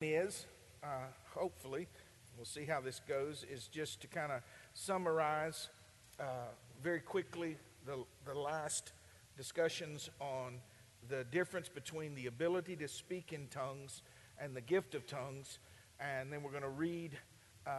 [0.00, 0.46] is,
[0.84, 1.88] uh, hopefully,
[2.36, 5.70] we'll see how this goes, is just to kind of summarize
[6.20, 8.92] uh, very quickly the, the last
[9.36, 10.60] discussions on
[11.08, 14.02] the difference between the ability to speak in tongues
[14.40, 15.58] and the gift of tongues.
[15.98, 17.18] And then we're going to read
[17.66, 17.70] uh,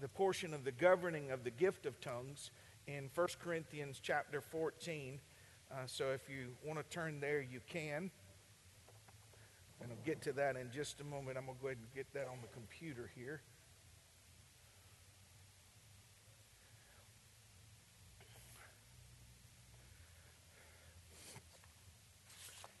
[0.00, 2.50] the portion of the governing of the gift of tongues
[2.88, 5.20] in 1 Corinthians chapter 14.
[5.70, 8.10] Uh, so if you want to turn there, you can.
[9.80, 11.38] And I'll get to that in just a moment.
[11.38, 13.40] I'm going to go ahead and get that on the computer here.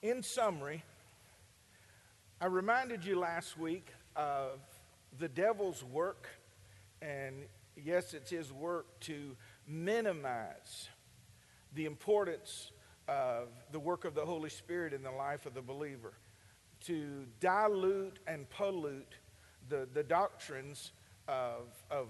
[0.00, 0.84] In summary,
[2.40, 4.60] I reminded you last week of
[5.18, 6.28] the devil's work,
[7.02, 7.34] and
[7.76, 10.88] yes, it's his work to minimize
[11.74, 12.70] the importance
[13.08, 16.12] of the work of the Holy Spirit in the life of the believer
[16.86, 19.14] to dilute and pollute
[19.68, 20.92] the, the doctrines
[21.26, 22.08] of, of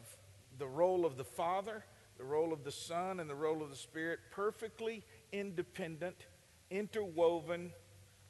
[0.59, 1.85] the role of the Father,
[2.17, 6.27] the role of the Son, and the role of the Spirit, perfectly independent,
[6.71, 7.73] interwoven,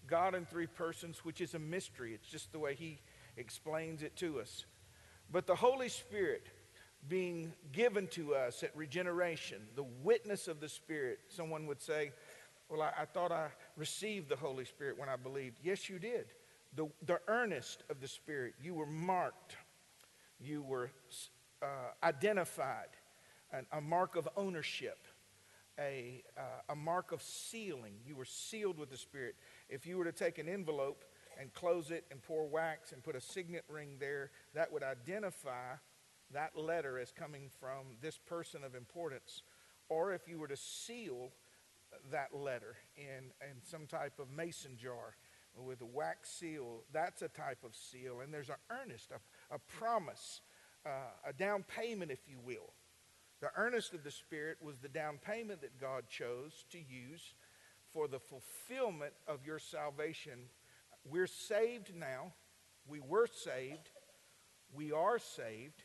[0.07, 2.15] God in three persons, which is a mystery.
[2.15, 3.01] It's just the way He
[3.37, 4.65] explains it to us.
[5.31, 6.49] But the Holy Spirit
[7.07, 12.13] being given to us at regeneration, the witness of the Spirit, someone would say,
[12.69, 15.57] well, I, I, thought I received the Holy Spirit when I believed.
[15.63, 16.27] Yes, you did.
[16.75, 19.57] The, the earnest of the Spirit, you were marked,
[20.39, 20.91] you were
[21.63, 21.67] uh,
[22.03, 22.89] identified,
[23.53, 24.99] an, a mark of ownership,
[25.79, 27.95] a, uh, a mark of sealing.
[28.07, 29.37] You were sealed with the Spirit.
[29.69, 31.05] If you were to take an envelope
[31.41, 35.75] and close it and pour wax and put a signet ring there, that would identify
[36.33, 39.43] that letter as coming from this person of importance.
[39.89, 41.31] Or if you were to seal
[42.11, 45.17] that letter in, in some type of mason jar
[45.57, 48.21] with a wax seal, that's a type of seal.
[48.21, 50.41] And there's an earnest, a, a promise,
[50.87, 52.73] uh, a down payment, if you will.
[53.41, 57.35] The earnest of the Spirit was the down payment that God chose to use
[57.93, 60.39] for the fulfillment of your salvation.
[61.09, 62.33] We're saved now.
[62.87, 63.91] We were saved.
[64.73, 65.83] We are saved.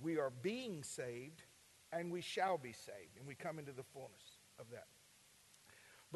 [0.00, 1.42] We are being saved.
[1.92, 3.16] And we shall be saved.
[3.18, 4.86] And we come into the fullness of that.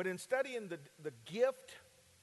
[0.00, 1.72] But in studying the, the gift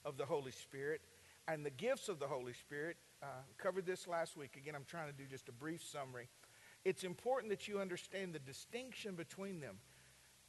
[0.04, 1.00] of the Holy Spirit
[1.48, 3.28] and the gifts of the Holy Spirit, uh,
[3.60, 4.58] covered this last week.
[4.58, 6.28] Again, I'm trying to do just a brief summary.
[6.86, 9.76] It's important that you understand the distinction between them.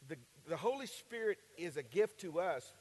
[0.09, 0.17] The,
[0.49, 2.73] the Holy Spirit is a gift to us,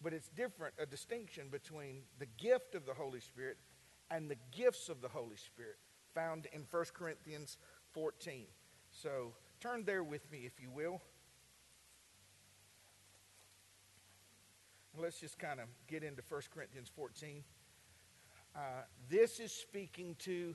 [0.00, 3.56] but it's different, a distinction between the gift of the Holy Spirit
[4.12, 5.78] and the gifts of the Holy Spirit
[6.14, 7.58] found in 1 Corinthians
[7.94, 8.44] 14.
[8.92, 11.02] So turn there with me, if you will.
[15.00, 17.42] Let's just kind of get into 1 Corinthians 14.
[18.54, 18.58] Uh,
[19.08, 20.54] this is speaking to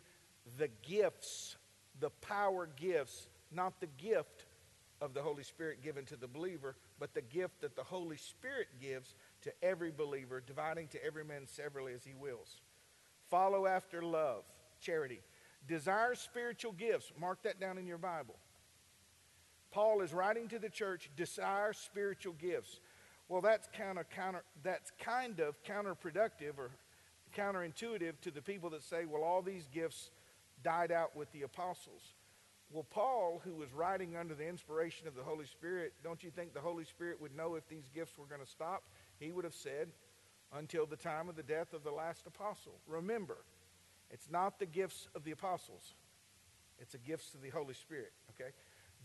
[0.59, 1.57] the gifts,
[1.99, 4.45] the power gifts, not the gift
[5.01, 8.67] of the Holy Spirit given to the believer, but the gift that the Holy Spirit
[8.79, 12.61] gives to every believer, dividing to every man severally as he wills.
[13.31, 14.43] Follow after love,
[14.79, 15.21] charity.
[15.67, 17.11] Desire spiritual gifts.
[17.19, 18.35] Mark that down in your Bible.
[19.71, 22.79] Paul is writing to the church, desire spiritual gifts.
[23.29, 26.71] Well, that's kind of counter that's kind of counterproductive or
[27.35, 30.11] counterintuitive to the people that say, well, all these gifts
[30.63, 32.13] died out with the apostles.
[32.71, 36.53] Well, Paul, who was writing under the inspiration of the Holy Spirit, don't you think
[36.53, 38.83] the Holy Spirit would know if these gifts were going to stop?
[39.19, 39.87] He would have said,
[40.55, 42.73] until the time of the death of the last apostle.
[42.87, 43.37] Remember,
[44.09, 45.93] it's not the gifts of the apostles,
[46.79, 48.51] it's the gifts of the Holy Spirit, okay?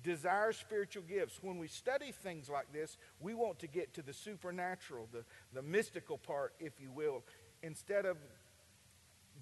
[0.02, 1.38] Desire spiritual gifts.
[1.42, 5.62] When we study things like this, we want to get to the supernatural, the, the
[5.62, 7.22] mystical part, if you will.
[7.62, 8.16] Instead of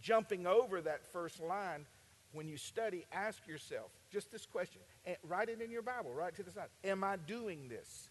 [0.00, 1.87] jumping over that first line,
[2.32, 4.81] when you study, ask yourself just this question.
[5.04, 6.69] And write it in your Bible, right to the side.
[6.84, 8.10] Am I doing this?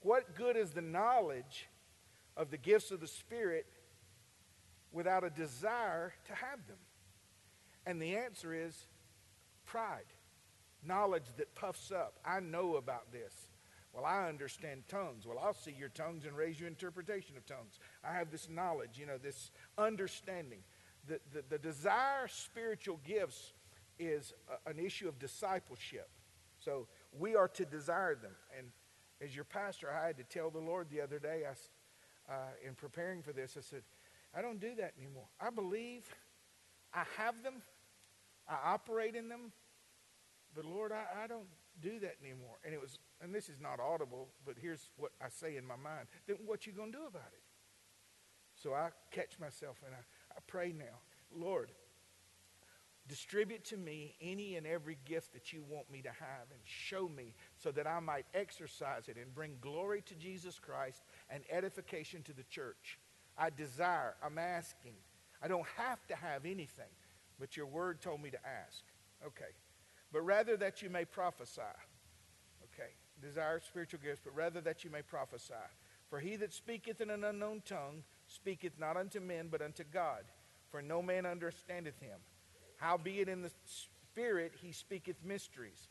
[0.00, 1.68] What good is the knowledge
[2.36, 3.66] of the gifts of the Spirit
[4.92, 6.76] without a desire to have them?
[7.86, 8.74] And the answer is
[9.64, 10.04] pride
[10.86, 12.18] knowledge that puffs up.
[12.24, 13.32] I know about this.
[13.92, 15.24] Well, I understand tongues.
[15.26, 17.78] Well, I'll see your tongues and raise your interpretation of tongues.
[18.02, 20.58] I have this knowledge, you know, this understanding.
[21.06, 23.52] The, the, the desire spiritual gifts
[23.98, 24.32] is
[24.66, 26.08] a, an issue of discipleship.
[26.58, 28.32] So we are to desire them.
[28.58, 28.68] And
[29.20, 32.74] as your pastor, I had to tell the Lord the other day, I, uh, in
[32.74, 33.82] preparing for this, I said,
[34.36, 35.26] I don't do that anymore.
[35.40, 36.02] I believe
[36.92, 37.62] I have them,
[38.48, 39.52] I operate in them,
[40.54, 41.48] but Lord, I, I don't
[41.80, 42.56] do that anymore.
[42.64, 45.76] And it was, and this is not audible, but here's what I say in my
[45.76, 46.06] mind.
[46.26, 47.42] Then what you gonna do about it?
[48.54, 51.00] So I catch myself and I pray now,
[51.34, 51.72] Lord,
[53.08, 57.08] distribute to me any and every gift that you want me to have and show
[57.08, 62.22] me so that I might exercise it and bring glory to Jesus Christ and edification
[62.22, 62.98] to the church.
[63.36, 64.94] I desire, I'm asking.
[65.42, 66.92] I don't have to have anything,
[67.38, 68.84] but your word told me to ask.
[69.26, 69.52] Okay.
[70.14, 71.60] But rather that you may prophesy.
[72.72, 72.90] Okay.
[73.20, 75.54] Desire spiritual gifts, but rather that you may prophesy.
[76.08, 80.22] For he that speaketh in an unknown tongue speaketh not unto men, but unto God.
[80.70, 82.18] For no man understandeth him.
[82.76, 85.88] Howbeit in the Spirit he speaketh mysteries.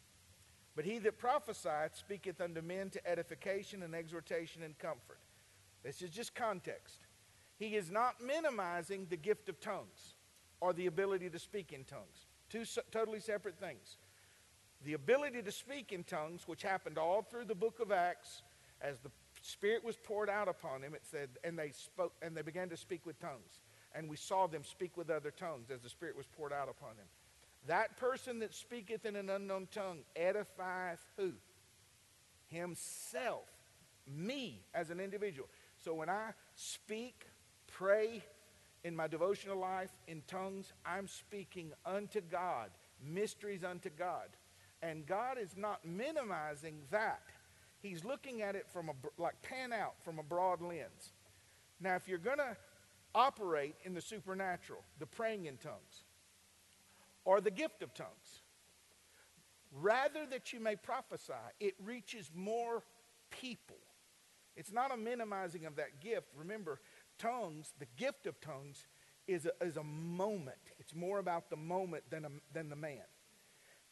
[0.74, 5.20] But he that prophesieth speaketh unto men to edification and exhortation and comfort.
[5.84, 7.00] This is just context.
[7.58, 10.16] He is not minimizing the gift of tongues
[10.62, 12.28] or the ability to speak in tongues.
[12.50, 13.98] Two so- totally separate things.
[14.84, 18.42] The ability to speak in tongues, which happened all through the book of Acts,
[18.82, 22.42] as the Spirit was poured out upon them, it said, and they spoke and they
[22.42, 23.60] began to speak with tongues.
[23.96, 26.98] And we saw them speak with other tongues as the Spirit was poured out upon
[26.98, 27.06] them.
[27.68, 31.32] That person that speaketh in an unknown tongue edifieth who?
[32.48, 33.48] Himself.
[34.06, 35.48] Me as an individual.
[35.78, 37.26] So when I speak,
[37.68, 38.22] pray
[38.84, 42.70] in my devotional life in tongues, I'm speaking unto God,
[43.02, 44.28] mysteries unto God.
[44.84, 47.22] And God is not minimizing that.
[47.82, 51.14] He's looking at it from a, like pan out from a broad lens.
[51.80, 52.58] Now, if you're going to
[53.16, 56.04] operate in the supernatural, the praying in tongues,
[57.26, 58.42] or the gift of tongues.
[59.72, 62.84] Rather that you may prophesy, it reaches more
[63.32, 63.78] people.
[64.56, 66.28] It's not a minimizing of that gift.
[66.38, 66.80] Remember,
[67.18, 68.86] tongues, the gift of tongues,
[69.26, 70.58] is a, is a moment.
[70.80, 73.00] It's more about the moment than, a, than the man.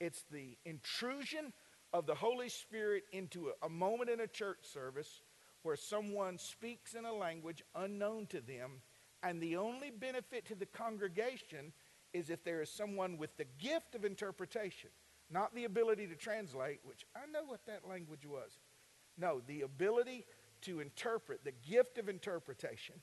[0.01, 1.53] It's the intrusion
[1.93, 5.21] of the Holy Spirit into a, moment in a church service
[5.61, 8.81] where someone speaks in a language unknown to them,
[9.21, 11.71] and the only benefit to the congregation
[12.13, 14.89] is if there is someone with the gift of interpretation,
[15.29, 18.57] not the ability to translate, which I know what that language was.
[19.19, 20.25] No, the ability
[20.61, 22.95] to interpret, the gift of interpretation,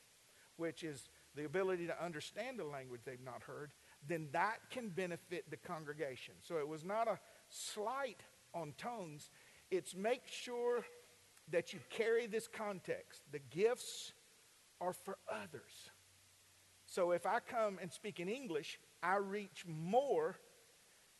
[0.57, 3.71] which is the ability to understand a language they've not heard,
[4.07, 6.33] then that can benefit the congregation.
[6.41, 7.19] So it was not a
[7.49, 8.21] slight
[8.53, 9.29] on tongues,
[9.69, 10.83] it's make sure
[11.51, 13.21] that you carry this context.
[13.31, 14.13] The gifts
[14.81, 15.91] are for others.
[16.85, 20.37] So if I come and speak in English, I reach more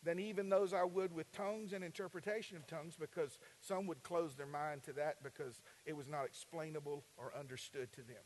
[0.03, 4.35] than even those I would with tongues and interpretation of tongues because some would close
[4.35, 8.23] their mind to that because it was not explainable or understood to them.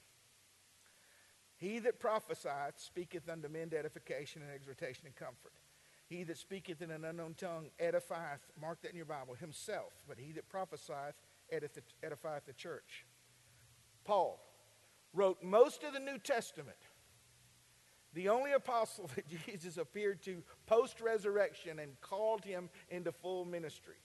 [1.63, 5.53] He that prophesieth speaketh unto men edification and exhortation and comfort.
[6.09, 10.19] He that speaketh in an unknown tongue edifieth, mark that in your Bible, himself, but
[10.19, 11.15] he that prophesieth
[11.53, 13.05] edifieth the church.
[14.03, 14.41] Paul
[15.13, 16.75] wrote most of the New Testament
[18.13, 24.01] the only apostle that Jesus appeared to post resurrection and called him into full ministry.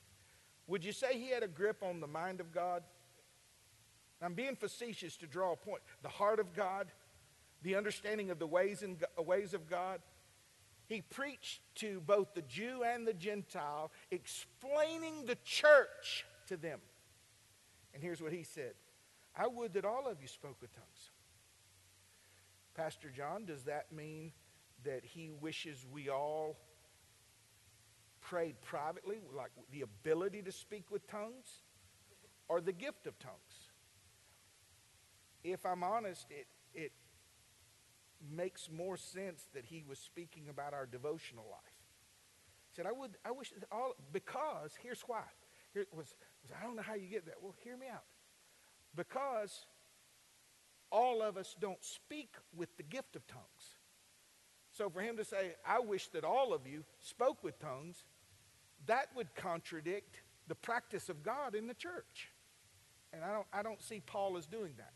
[0.68, 2.84] Would you say he had a grip on the mind of God?
[4.22, 5.82] I'm being facetious to draw a point.
[6.02, 6.92] The heart of God,
[7.62, 10.00] the understanding of the ways, and ways of God.
[10.86, 16.80] He preached to both the Jew and the Gentile, explaining the church to them.
[17.92, 18.74] And here's what he said
[19.36, 21.10] I would that all of you spoke with tongues.
[22.74, 24.32] Pastor John, does that mean
[24.84, 26.56] that he wishes we all
[28.20, 31.64] prayed privately, like the ability to speak with tongues,
[32.48, 33.34] or the gift of tongues?
[35.42, 36.92] If I'm honest, it, it
[38.34, 41.60] makes more sense that he was speaking about our devotional life.
[42.70, 45.22] He said, I would, I wish all, because here's why.
[45.72, 47.36] Here was, was, I don't know how you get that.
[47.40, 48.04] Well, hear me out.
[48.96, 49.66] Because
[50.90, 53.76] all of us don't speak with the gift of tongues.
[54.70, 58.04] So for him to say, I wish that all of you spoke with tongues,
[58.86, 62.30] that would contradict the practice of God in the church.
[63.12, 64.92] And I don't, I don't see Paul as doing that.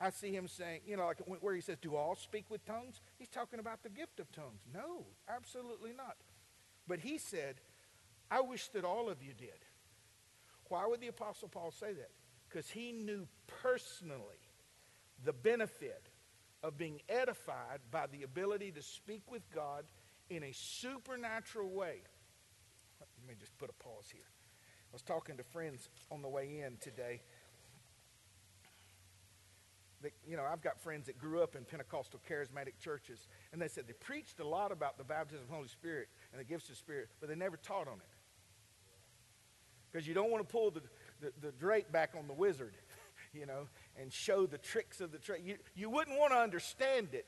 [0.00, 3.00] I see him saying, you know, like where he says, Do all speak with tongues?
[3.16, 4.60] He's talking about the gift of tongues.
[4.72, 6.16] No, absolutely not.
[6.86, 7.56] But he said,
[8.30, 9.64] I wish that all of you did.
[10.68, 12.10] Why would the Apostle Paul say that?
[12.54, 13.26] because he knew
[13.62, 14.20] personally
[15.24, 16.08] the benefit
[16.62, 19.84] of being edified by the ability to speak with God
[20.30, 22.02] in a supernatural way.
[23.00, 24.22] Let me just put a pause here.
[24.22, 27.22] I was talking to friends on the way in today.
[30.04, 33.68] That, you know, I've got friends that grew up in Pentecostal charismatic churches, and they
[33.68, 36.64] said they preached a lot about the baptism of the Holy Spirit and the gifts
[36.64, 38.14] of the Spirit, but they never taught on it.
[39.90, 40.82] Because you don't want to pull the,
[41.20, 42.74] the, the drape back on the wizard.
[43.34, 43.66] you know,
[44.00, 45.42] and show the tricks of the trade.
[45.44, 47.26] You, you wouldn't want to understand it.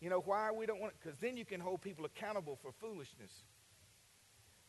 [0.00, 0.98] You know why we don't want it?
[1.02, 3.42] Because then you can hold people accountable for foolishness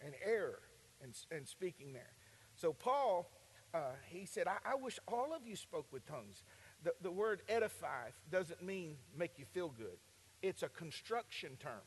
[0.03, 0.59] and error
[1.01, 2.13] and, and speaking there.
[2.55, 3.29] So Paul,
[3.73, 6.43] uh, he said, I, I, wish all of you spoke with tongues.
[6.83, 9.97] The, the word edify doesn't mean make you feel good.
[10.41, 11.81] It's a construction term.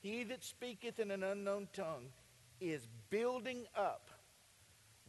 [0.00, 2.08] He that speaketh in an unknown tongue
[2.60, 4.10] is building up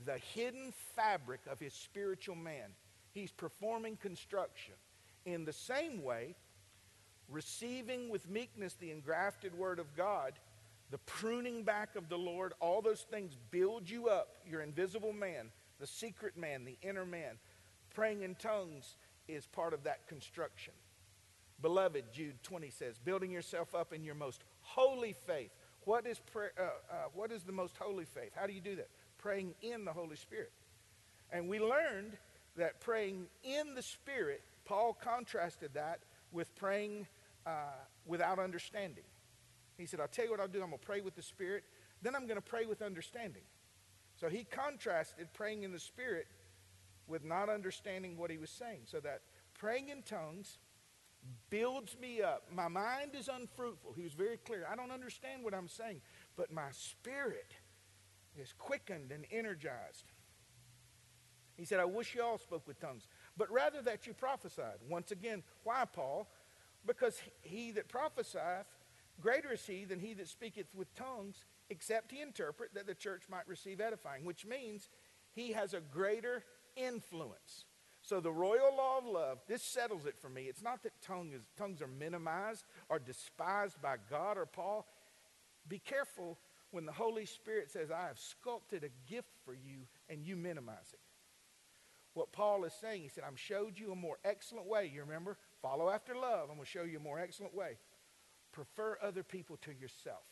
[0.06, 2.72] the hidden fabric of his spiritual man.
[3.12, 4.76] He's performing construction.
[5.26, 6.36] In the same way,
[7.30, 10.34] receiving with meekness the engrafted word of God,
[10.92, 15.52] the pruning back of the Lord, all those things build you up, your invisible man,
[15.80, 17.38] the secret man, the inner man.
[17.94, 18.98] Praying in tongues
[19.28, 20.74] is part of that construction.
[21.62, 25.52] Beloved, Jude 20 says, building yourself up in your most holy faith.
[25.86, 28.32] What is, prayer, uh, uh, what is the most holy faith?
[28.36, 28.90] How do you do that?
[29.18, 30.52] Praying in the Holy Spirit.
[31.32, 32.18] And we learned
[32.58, 36.00] that praying in the Spirit, Paul contrasted that
[36.32, 37.08] with praying
[37.46, 39.04] uh, without understanding.
[39.78, 40.62] He said, I'll tell you what I'll do.
[40.62, 41.64] I'm going to pray with the Spirit,
[42.02, 43.44] then I'm going to pray with understanding.
[44.20, 46.28] So he contrasted praying in the Spirit
[47.08, 48.82] with not understanding what he was saying.
[48.86, 49.22] So that
[49.54, 50.58] praying in tongues
[51.50, 52.44] builds me up.
[52.52, 53.94] My mind is unfruitful.
[53.94, 54.68] He was very clear.
[54.70, 56.02] I don't understand what I'm saying,
[56.36, 57.54] but my spirit
[58.38, 60.12] is quickened and energized.
[61.56, 63.08] He said, I wish you all spoke with tongues,
[63.38, 64.80] but rather that you prophesied.
[64.90, 66.28] Once again, why, Paul?
[66.86, 68.66] Because he that prophesieth,
[69.22, 73.24] greater is he than he that speaketh with tongues, except he interpret that the church
[73.30, 74.90] might receive edifying, which means
[75.32, 76.44] he has a greater
[76.76, 77.66] influence.
[78.02, 80.44] So the royal law of love, this settles it for me.
[80.44, 84.86] It's not that tongue is, tongues are minimized or despised by God or Paul.
[85.68, 86.38] Be careful
[86.72, 90.92] when the Holy Spirit says, I have sculpted a gift for you, and you minimize
[90.92, 91.00] it.
[92.14, 94.92] What Paul is saying, he said, I've showed you a more excellent way.
[94.94, 95.38] You remember?
[95.62, 96.50] Follow after love.
[96.50, 97.78] I'm going to show you a more excellent way.
[98.52, 100.26] Prefer other people to yourself.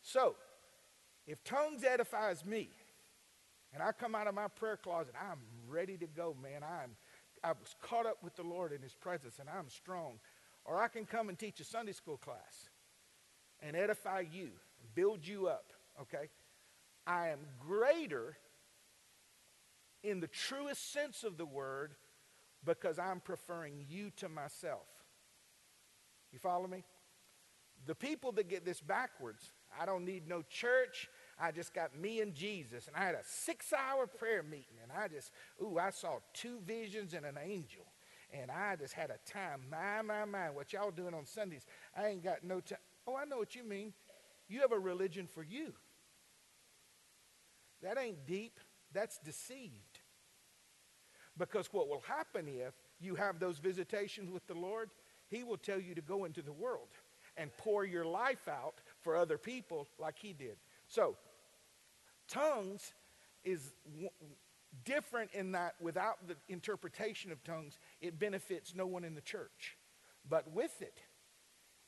[0.00, 0.36] So,
[1.26, 2.70] if tongues edifies me,
[3.72, 6.62] and I come out of my prayer closet, I'm ready to go, man.
[6.62, 6.96] I'm
[7.44, 10.18] I was caught up with the Lord in his presence and I'm strong.
[10.64, 12.68] Or I can come and teach a Sunday school class
[13.60, 14.50] and edify you,
[14.94, 16.28] build you up, okay?
[17.06, 18.36] I am greater
[20.02, 21.94] in the truest sense of the word
[22.64, 24.88] because I'm preferring you to myself.
[26.32, 26.82] You follow me?
[27.86, 31.08] The people that get this backwards, I don't need no church.
[31.38, 34.90] I just got me and Jesus, and I had a six hour prayer meeting, and
[34.90, 35.30] I just,
[35.62, 37.84] ooh, I saw two visions and an angel.
[38.32, 41.64] And I just had a time, my, my, my, what y'all doing on Sundays.
[41.96, 42.78] I ain't got no time.
[43.06, 43.92] Oh, I know what you mean.
[44.48, 45.72] You have a religion for you.
[47.82, 48.58] That ain't deep,
[48.92, 50.00] that's deceived.
[51.38, 54.90] Because what will happen if you have those visitations with the Lord,
[55.28, 56.88] He will tell you to go into the world
[57.36, 60.56] and pour your life out for other people like He did.
[60.88, 61.16] So,
[62.28, 62.92] tongues
[63.44, 64.10] is w-
[64.84, 69.76] different in that without the interpretation of tongues, it benefits no one in the church.
[70.28, 70.98] But with it,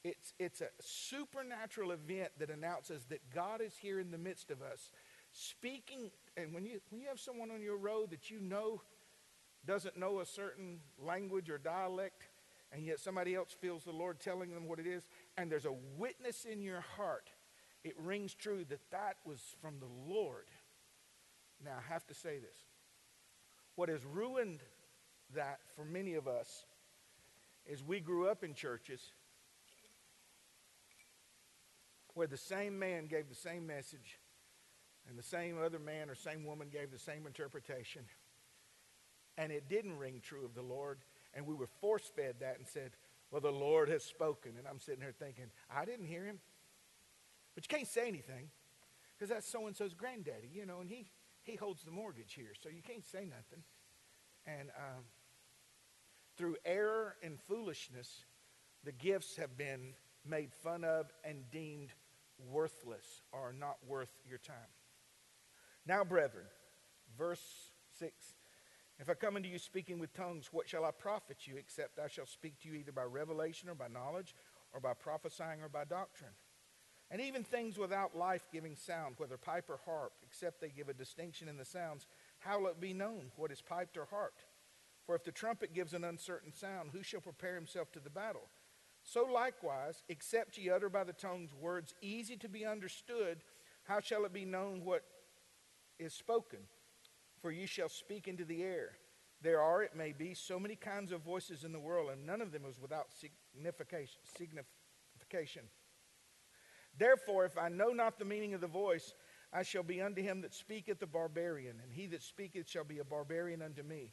[0.05, 4.63] it's, it's a supernatural event that announces that God is here in the midst of
[4.63, 4.91] us,
[5.33, 6.11] speaking.
[6.37, 8.81] And when you, when you have someone on your road that you know
[9.67, 12.29] doesn't know a certain language or dialect,
[12.73, 15.75] and yet somebody else feels the Lord telling them what it is, and there's a
[15.97, 17.31] witness in your heart
[17.85, 20.47] it rings true that that was from the Lord.
[21.65, 22.57] Now, I have to say this.
[23.75, 24.61] What has ruined
[25.35, 26.65] that for many of us
[27.67, 29.13] is we grew up in churches
[32.15, 34.19] where the same man gave the same message
[35.09, 38.03] and the same other man or same woman gave the same interpretation.
[39.37, 40.99] And it didn't ring true of the Lord.
[41.33, 42.91] And we were force fed that and said,
[43.31, 44.53] Well, the Lord has spoken.
[44.59, 46.41] And I'm sitting here thinking, I didn't hear him.
[47.59, 48.51] But you can't say anything
[49.17, 51.11] because that's so and so's granddaddy, you know, and he,
[51.43, 53.65] he holds the mortgage here, so you can't say nothing.
[54.47, 55.03] And um,
[56.37, 58.27] through error and foolishness,
[58.85, 61.89] the gifts have been made fun of and deemed
[62.49, 64.71] worthless or not worth your time.
[65.85, 66.47] Now, brethren,
[67.19, 67.43] verse
[67.99, 68.15] 6
[69.01, 72.07] If I come unto you speaking with tongues, what shall I profit you, except I
[72.07, 74.37] shall speak to you either by revelation or by knowledge,
[74.73, 76.31] or by prophesying or by doctrine?
[77.11, 80.95] And even things without life giving sound, whether pipe or harp, except they give a
[80.95, 82.07] distinction in the sounds,
[82.39, 84.45] how will it be known what is piped or harped?
[85.07, 88.49] For if the trumpet gives an uncertain sound, who shall prepare himself to the battle?
[89.03, 93.39] So likewise, except ye utter by the tongues words easy to be understood,
[93.85, 95.05] how shall it be known what
[95.99, 96.61] is spoken?
[97.41, 98.93] for ye shall speak into the air.
[99.41, 102.41] There are, it may be, so many kinds of voices in the world, and none
[102.41, 104.19] of them is without signification.
[104.37, 105.63] signification.
[106.99, 109.15] Therefore, if I know not the meaning of the voice,
[109.53, 112.99] I shall be unto him that speaketh a barbarian, and he that speaketh shall be
[112.99, 114.13] a barbarian unto me.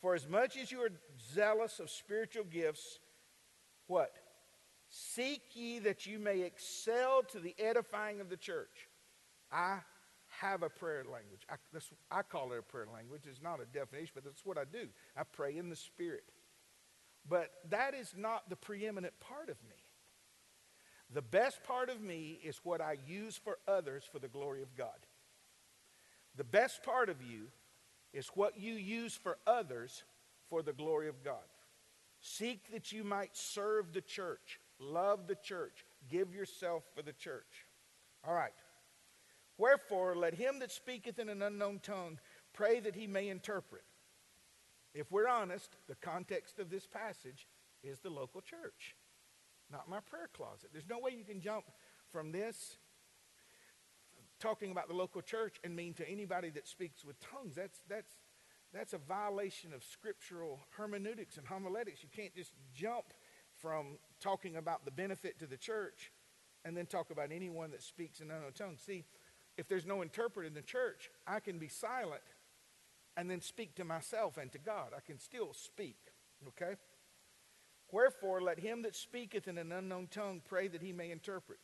[0.00, 0.90] For as much as you are
[1.32, 2.98] zealous of spiritual gifts,
[3.86, 4.12] what?
[4.88, 8.88] Seek ye that you may excel to the edifying of the church.
[9.52, 9.78] I
[10.40, 11.46] have a prayer language.
[11.48, 11.54] I,
[12.10, 13.22] I call it a prayer language.
[13.28, 14.88] It's not a definition, but that's what I do.
[15.16, 16.24] I pray in the Spirit.
[17.28, 19.76] But that is not the preeminent part of me.
[21.12, 24.74] The best part of me is what I use for others for the glory of
[24.76, 25.06] God.
[26.36, 27.48] The best part of you
[28.12, 30.04] is what you use for others
[30.48, 31.36] for the glory of God.
[32.20, 37.66] Seek that you might serve the church, love the church, give yourself for the church.
[38.26, 38.54] All right.
[39.58, 42.18] Wherefore, let him that speaketh in an unknown tongue
[42.52, 43.84] pray that he may interpret.
[44.94, 47.46] If we're honest, the context of this passage
[47.82, 48.94] is the local church,
[49.74, 50.70] not my prayer closet.
[50.72, 51.64] There's no way you can jump
[52.12, 52.78] from this
[54.38, 57.56] talking about the local church and mean to anybody that speaks with tongues.
[57.56, 58.12] That's, that's,
[58.72, 62.04] that's a violation of scriptural hermeneutics and homiletics.
[62.04, 63.06] You can't just jump
[63.56, 66.12] from talking about the benefit to the church
[66.64, 68.80] and then talk about anyone that speaks in unknown tongues.
[68.86, 69.04] See,
[69.58, 72.22] if there's no interpreter in the church, I can be silent
[73.16, 74.90] and then speak to myself and to God.
[74.96, 75.98] I can still speak,
[76.48, 76.74] okay?
[77.90, 81.58] Wherefore, let him that speaketh in an unknown tongue pray that he may interpret.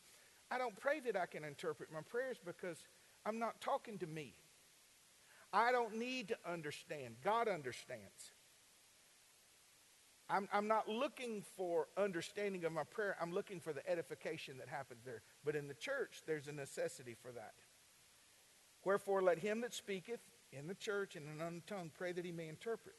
[0.50, 2.78] I don't pray that I can interpret my prayers because
[3.24, 4.34] I'm not talking to me.
[5.52, 7.16] I don't need to understand.
[7.22, 8.32] God understands.
[10.28, 13.16] I'm, I'm not looking for understanding of my prayer.
[13.20, 15.22] I'm looking for the edification that happens there.
[15.44, 17.54] But in the church, there's a necessity for that.
[18.84, 20.20] Wherefore, let him that speaketh
[20.52, 22.94] in the church in an unknown tongue pray that he may interpret.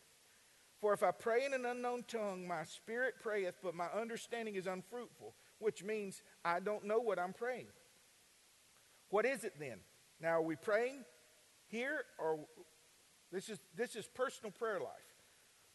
[0.82, 4.66] For if I pray in an unknown tongue, my spirit prayeth, but my understanding is
[4.66, 7.68] unfruitful, which means I don't know what I'm praying.
[9.10, 9.78] What is it then?
[10.20, 11.06] Now, are we praying
[11.68, 12.40] here, or
[13.32, 14.90] this is this is personal prayer life?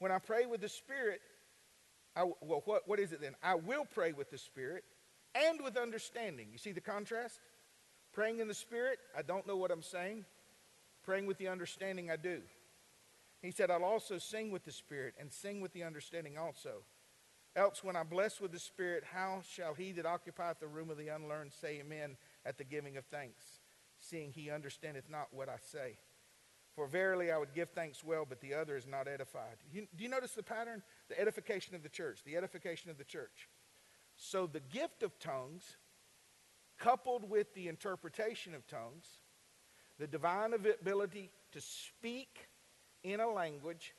[0.01, 1.21] When I pray with the Spirit,
[2.17, 3.35] I, well, what, what is it then?
[3.43, 4.83] I will pray with the Spirit
[5.35, 6.49] and with understanding.
[6.51, 7.39] You see the contrast?
[8.13, 10.25] Praying in the Spirit, I don't know what I'm saying.
[11.05, 12.41] Praying with the understanding, I do.
[13.43, 16.85] He said, I'll also sing with the Spirit and sing with the understanding also.
[17.55, 20.99] Else, when I bless with the Spirit, how shall he that occupieth the room of
[20.99, 23.61] the unlearned say amen at the giving of thanks,
[23.99, 25.99] seeing he understandeth not what I say?
[26.75, 29.57] For verily I would give thanks well, but the other is not edified.
[29.73, 30.83] You, do you notice the pattern?
[31.09, 33.49] The edification of the church, the edification of the church.
[34.17, 35.77] So the gift of tongues
[36.79, 39.07] coupled with the interpretation of tongues,
[39.99, 42.49] the divine ability to speak
[43.13, 43.95] in a language,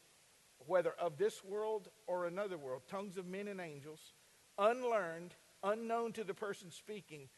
[0.65, 4.13] whether of this world or another world, tongues of men and angels,
[4.57, 7.29] unlearned, unknown to the person speaking,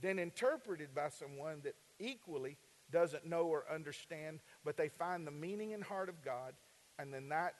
[0.00, 2.56] then interpreted by someone that equally
[2.90, 6.54] doesn't know or understand, but they find the meaning and heart of God,
[6.98, 7.54] and then that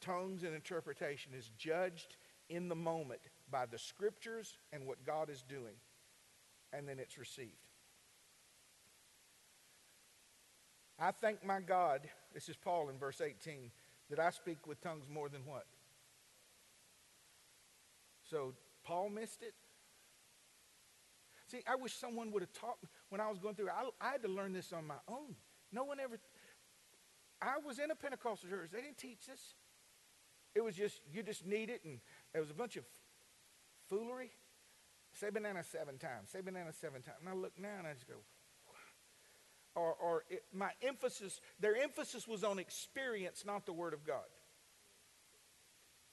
[0.00, 2.16] tongues and interpretation is judged
[2.48, 3.20] in the moment
[3.50, 5.74] by the scriptures and what God is doing
[6.72, 7.50] and then it's received.
[10.98, 13.70] I thank my God, this is Paul in verse 18,
[14.10, 15.66] that I speak with tongues more than what?
[18.28, 19.54] So Paul missed it.
[21.48, 23.70] See, I wish someone would have taught me when I was going through.
[23.70, 25.34] I, I had to learn this on my own.
[25.72, 26.18] No one ever.
[27.42, 28.70] I was in a Pentecostal church.
[28.72, 29.54] They didn't teach this.
[30.54, 31.98] It was just, you just need it, and
[32.32, 32.84] there was a bunch of
[33.88, 34.30] foolery.
[35.12, 36.30] Say banana seven times.
[36.30, 37.18] Say banana seven times.
[37.20, 38.14] And I look now and I just go,
[39.80, 44.28] or, or it, my emphasis, their emphasis was on experience, not the Word of God.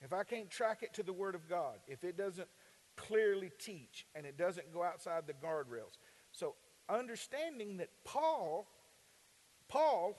[0.02, 2.48] If I can't track it to the Word of God, if it doesn't
[2.96, 5.98] clearly teach and it doesn't go outside the guardrails.
[6.32, 6.56] So
[6.90, 8.68] understanding that Paul,
[9.68, 10.18] Paul,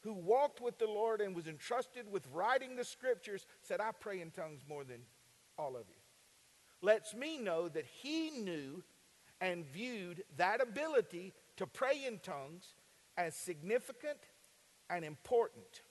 [0.00, 4.20] who walked with the Lord and was entrusted with writing the scriptures, said, I pray
[4.20, 5.00] in tongues more than
[5.58, 6.04] all of you
[6.84, 8.82] lets me know that he knew
[9.40, 12.74] and viewed that ability to pray in tongues
[13.16, 14.18] as significant
[14.90, 15.82] and important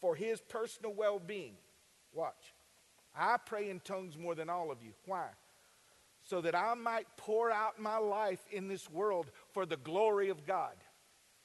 [0.00, 1.54] for his personal well being.
[2.12, 2.54] Watch.
[3.16, 4.92] I pray in tongues more than all of you.
[5.06, 5.28] Why?
[6.24, 10.46] So that I might pour out my life in this world for the glory of
[10.46, 10.74] God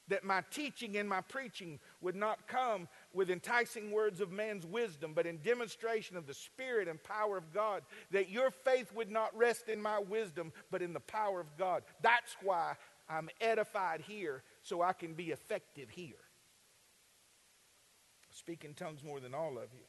[0.09, 5.13] that my teaching and my preaching would not come with enticing words of man's wisdom,
[5.15, 9.35] but in demonstration of the Spirit and power of God, that your faith would not
[9.37, 11.83] rest in my wisdom, but in the power of God.
[12.01, 12.73] That's why
[13.09, 16.15] I'm edified here, so I can be effective here.
[18.31, 19.85] speak in tongues more than all of you.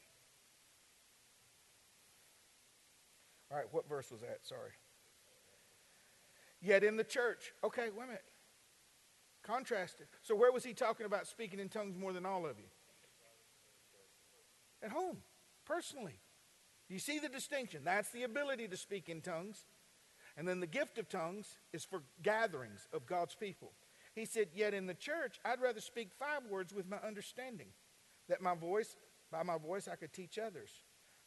[3.51, 4.39] All right, what verse was that?
[4.43, 4.73] Sorry.
[6.63, 7.53] Yet in the church.
[7.63, 8.25] Okay, wait a minute.
[9.43, 10.07] Contrasted.
[10.23, 12.67] So where was he talking about speaking in tongues more than all of you?
[14.83, 15.19] At home,
[15.67, 16.21] personally.
[16.89, 17.83] You see the distinction?
[17.85, 19.65] That's the ability to speak in tongues.
[20.41, 23.73] And then the gift of tongues is for gatherings of God's people.
[24.15, 27.67] He said, Yet in the church, I'd rather speak five words with my understanding,
[28.27, 28.97] that my voice,
[29.31, 30.71] by my voice, I could teach others,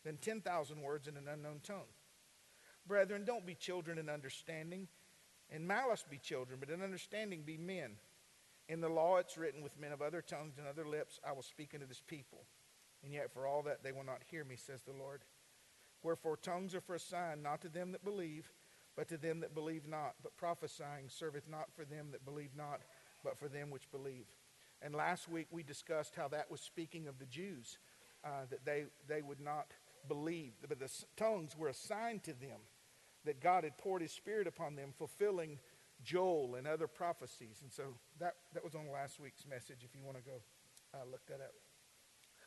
[0.04, 1.94] than 10,000 words in an unknown tongue.
[2.88, 4.88] Brethren, don't be children in understanding.
[5.52, 7.92] In malice be children, but in understanding be men.
[8.68, 11.44] In the law it's written, with men of other tongues and other lips I will
[11.44, 12.46] speak unto this people.
[13.04, 15.22] And yet for all that they will not hear me, says the Lord.
[16.02, 18.52] Wherefore tongues are for a sign, not to them that believe,
[18.96, 20.16] but to them that believe not.
[20.22, 22.82] But prophesying serveth not for them that believe not,
[23.24, 24.26] but for them which believe.
[24.82, 27.78] And last week we discussed how that was speaking of the Jews,
[28.24, 29.74] uh, that they, they would not
[30.08, 30.54] believe.
[30.68, 32.60] But the tongues were a sign to them
[33.26, 35.60] that God had poured his spirit upon them, fulfilling
[36.04, 37.60] Joel and other prophecies.
[37.62, 40.42] And so that, that was on last week's message if you want to go
[40.94, 41.54] uh, look that up.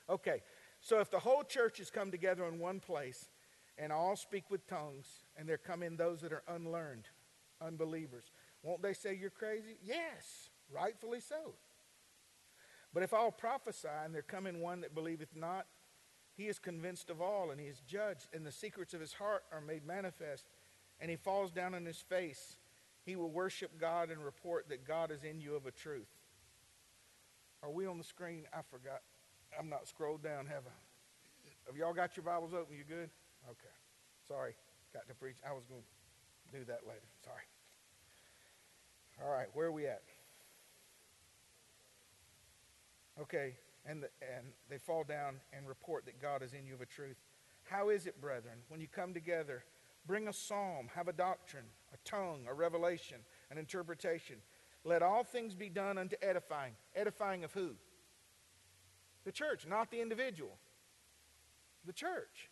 [0.08, 0.42] Okay,
[0.80, 3.30] so if the whole church has come together in one place
[3.78, 7.04] and all speak with tongues, and there come in those that are unlearned,
[7.60, 8.24] unbelievers,
[8.62, 9.76] won't they say you're crazy?
[9.84, 11.54] Yes, rightfully so.
[12.92, 15.66] But if all prophesy and there come in one that believeth not,
[16.36, 19.44] he is convinced of all and he is judged, and the secrets of his heart
[19.52, 20.46] are made manifest
[21.00, 22.56] and he falls down on his face,
[23.04, 26.08] he will worship God and report that God is in you of a truth.
[27.62, 28.44] Are we on the screen?
[28.52, 29.02] I forgot.
[29.58, 31.66] I'm not scrolled down, have I?
[31.66, 32.76] Have y'all got your Bibles open?
[32.76, 33.10] You good?
[33.48, 33.74] Okay.
[34.26, 34.54] Sorry.
[34.92, 35.36] Got to preach.
[35.48, 37.06] I was going to do that later.
[37.24, 37.42] Sorry.
[39.22, 39.48] All right.
[39.54, 40.02] Where are we at?
[43.20, 43.56] Okay.
[43.88, 46.86] And, the, and they fall down and report that God is in you of a
[46.86, 47.16] truth.
[47.64, 49.64] How is it, brethren, when you come together?
[50.06, 53.18] Bring a psalm, have a doctrine, a tongue, a revelation,
[53.50, 54.36] an interpretation.
[54.84, 56.74] Let all things be done unto edifying.
[56.94, 57.70] Edifying of who?
[59.24, 60.58] The church, not the individual.
[61.84, 62.50] The church.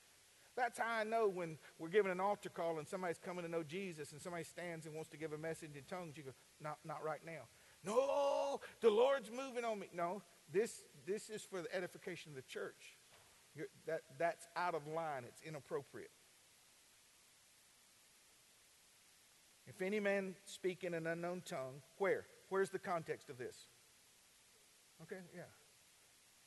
[0.57, 3.62] That's how I know when we're giving an altar call and somebody's coming to know
[3.62, 6.17] Jesus and somebody stands and wants to give a message in tongues.
[6.17, 7.49] You go, not, not right now.
[7.85, 9.88] No, the Lord's moving on me.
[9.93, 12.97] No, this, this is for the edification of the church.
[13.87, 15.25] that, that's out of line.
[15.27, 16.11] It's inappropriate.
[19.67, 22.27] If any man speak in an unknown tongue, where?
[22.49, 23.57] Where's the context of this?
[25.03, 25.43] Okay, yeah.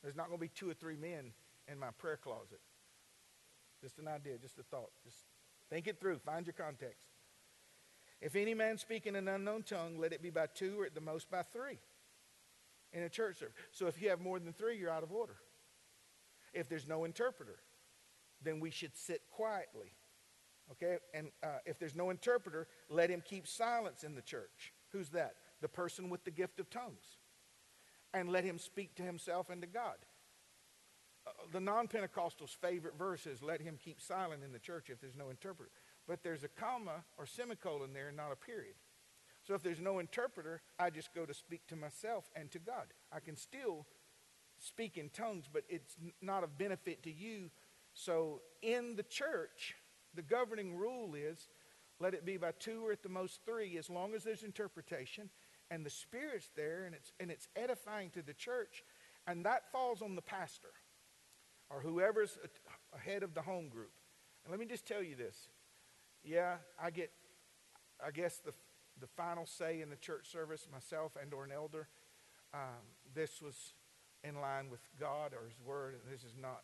[0.02, 1.32] There's not going to be two or three men
[1.70, 2.60] in my prayer closet.
[3.80, 4.90] Just an idea, just a thought.
[5.04, 5.24] Just
[5.70, 6.18] think it through.
[6.18, 7.06] Find your context.
[8.20, 10.94] If any man speak in an unknown tongue, let it be by two or at
[10.94, 11.78] the most by three
[12.92, 13.54] in a church service.
[13.70, 15.36] So if you have more than three, you're out of order.
[16.52, 17.60] If there's no interpreter,
[18.42, 19.92] then we should sit quietly
[20.72, 20.98] Okay?
[21.14, 24.72] And uh, if there's no interpreter, let him keep silence in the church.
[24.90, 25.34] Who's that?
[25.60, 27.18] The person with the gift of tongues.
[28.14, 29.96] And let him speak to himself and to God.
[31.28, 35.00] Uh, the non Pentecostal's favorite verse is let him keep silent in the church if
[35.00, 35.70] there's no interpreter.
[36.06, 38.74] But there's a comma or semicolon there, not a period.
[39.46, 42.86] So if there's no interpreter, I just go to speak to myself and to God.
[43.12, 43.86] I can still
[44.58, 47.50] speak in tongues, but it's not of benefit to you.
[47.94, 49.74] So in the church,
[50.14, 51.48] the governing rule is
[52.00, 55.30] let it be by two or at the most three, as long as there's interpretation
[55.70, 58.84] and the Spirit's there and it's, and it's edifying to the church.
[59.26, 60.70] And that falls on the pastor
[61.70, 62.38] or whoever's
[62.94, 63.92] ahead of the home group.
[64.44, 65.48] And let me just tell you this.
[66.24, 67.10] Yeah, I get,
[68.04, 68.52] I guess, the,
[69.00, 71.88] the final say in the church service, myself and or an elder,
[72.54, 72.82] um,
[73.14, 73.74] this was
[74.24, 76.62] in line with God or His Word, and this is not.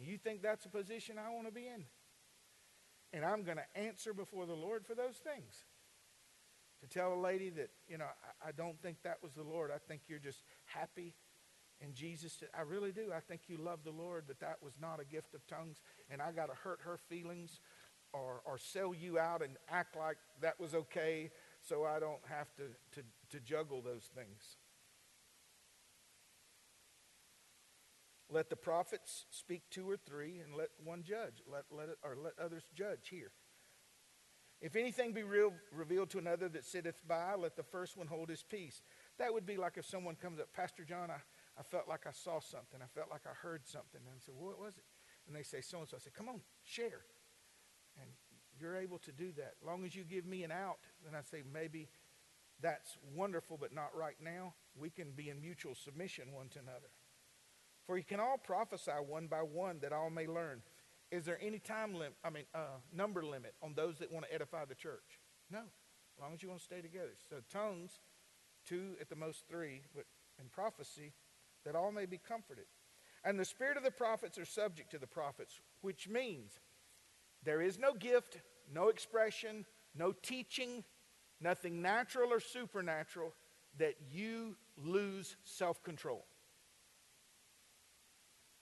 [0.00, 1.84] You think that's a position I want to be in?
[3.12, 5.64] And I'm going to answer before the Lord for those things.
[6.80, 8.06] To tell a lady that, you know,
[8.42, 9.70] I, I don't think that was the Lord.
[9.74, 11.14] I think you're just happy
[11.80, 12.32] in Jesus.
[12.38, 13.12] Said, I really do.
[13.14, 15.80] I think you love the Lord, but that was not a gift of tongues.
[16.10, 17.60] And I got to hurt her feelings
[18.12, 22.54] or, or sell you out and act like that was okay so I don't have
[22.56, 24.56] to, to, to juggle those things.
[28.30, 31.42] Let the prophets speak two or three, and let one judge.
[31.50, 33.30] Let, let it, or let others judge here.
[34.60, 38.30] If anything be real, revealed to another that sitteth by, let the first one hold
[38.30, 38.80] his peace.
[39.18, 41.18] That would be like if someone comes up, Pastor John, I,
[41.58, 42.80] I felt like I saw something.
[42.82, 44.00] I felt like I heard something.
[44.00, 44.84] And I said, well, What was it?
[45.26, 45.96] And they say, So and so.
[45.96, 47.06] I said, Come on, share.
[48.00, 48.10] And
[48.58, 49.54] you're able to do that.
[49.60, 51.88] As long as you give me an out, then I say, Maybe
[52.60, 54.54] that's wonderful, but not right now.
[54.76, 56.90] We can be in mutual submission one to another.
[57.86, 60.62] For you can all prophesy one by one that all may learn.
[61.10, 64.34] Is there any time limit, I mean, uh, number limit on those that want to
[64.34, 65.20] edify the church?
[65.50, 67.12] No, as long as you want to stay together.
[67.28, 68.00] So tongues,
[68.66, 70.06] two at the most three, but
[70.40, 71.12] in prophecy,
[71.64, 72.66] that all may be comforted.
[73.24, 76.60] And the spirit of the prophets are subject to the prophets, which means
[77.42, 78.38] there is no gift,
[78.72, 80.84] no expression, no teaching,
[81.40, 83.32] nothing natural or supernatural
[83.78, 86.26] that you lose self control.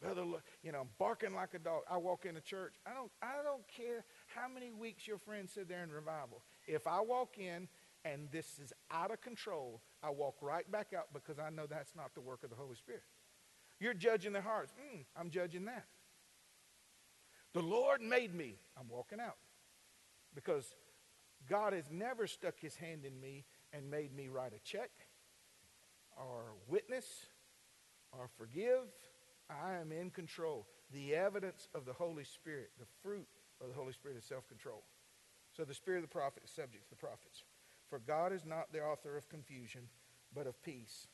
[0.01, 0.25] Brother,
[0.65, 1.83] you know, I'm barking like a dog.
[1.89, 2.75] I walk into church.
[2.85, 6.43] I don't, I don't care how many weeks your friends sit there in revival.
[6.67, 7.69] If I walk in
[8.05, 11.95] and this is out of control, I walk right back out because I know that's
[11.95, 13.03] not the work of the Holy Spirit.
[13.79, 14.73] You're judging their hearts.
[14.73, 15.87] Mm, I'm judging that.
[17.53, 18.57] The Lord made me.
[18.79, 19.37] I'm walking out
[20.35, 20.75] because
[21.49, 24.91] God has never stuck his hand in me and made me write a check
[26.17, 27.07] or witness
[28.13, 28.87] or forgive.
[29.51, 30.67] I am in control.
[30.93, 33.27] The evidence of the Holy Spirit, the fruit
[33.61, 34.83] of the Holy Spirit is self control.
[35.57, 37.45] So the spirit of the prophet is subject to the prophets.
[37.93, 39.83] For God is not the author of confusion,
[40.35, 41.09] but of peace,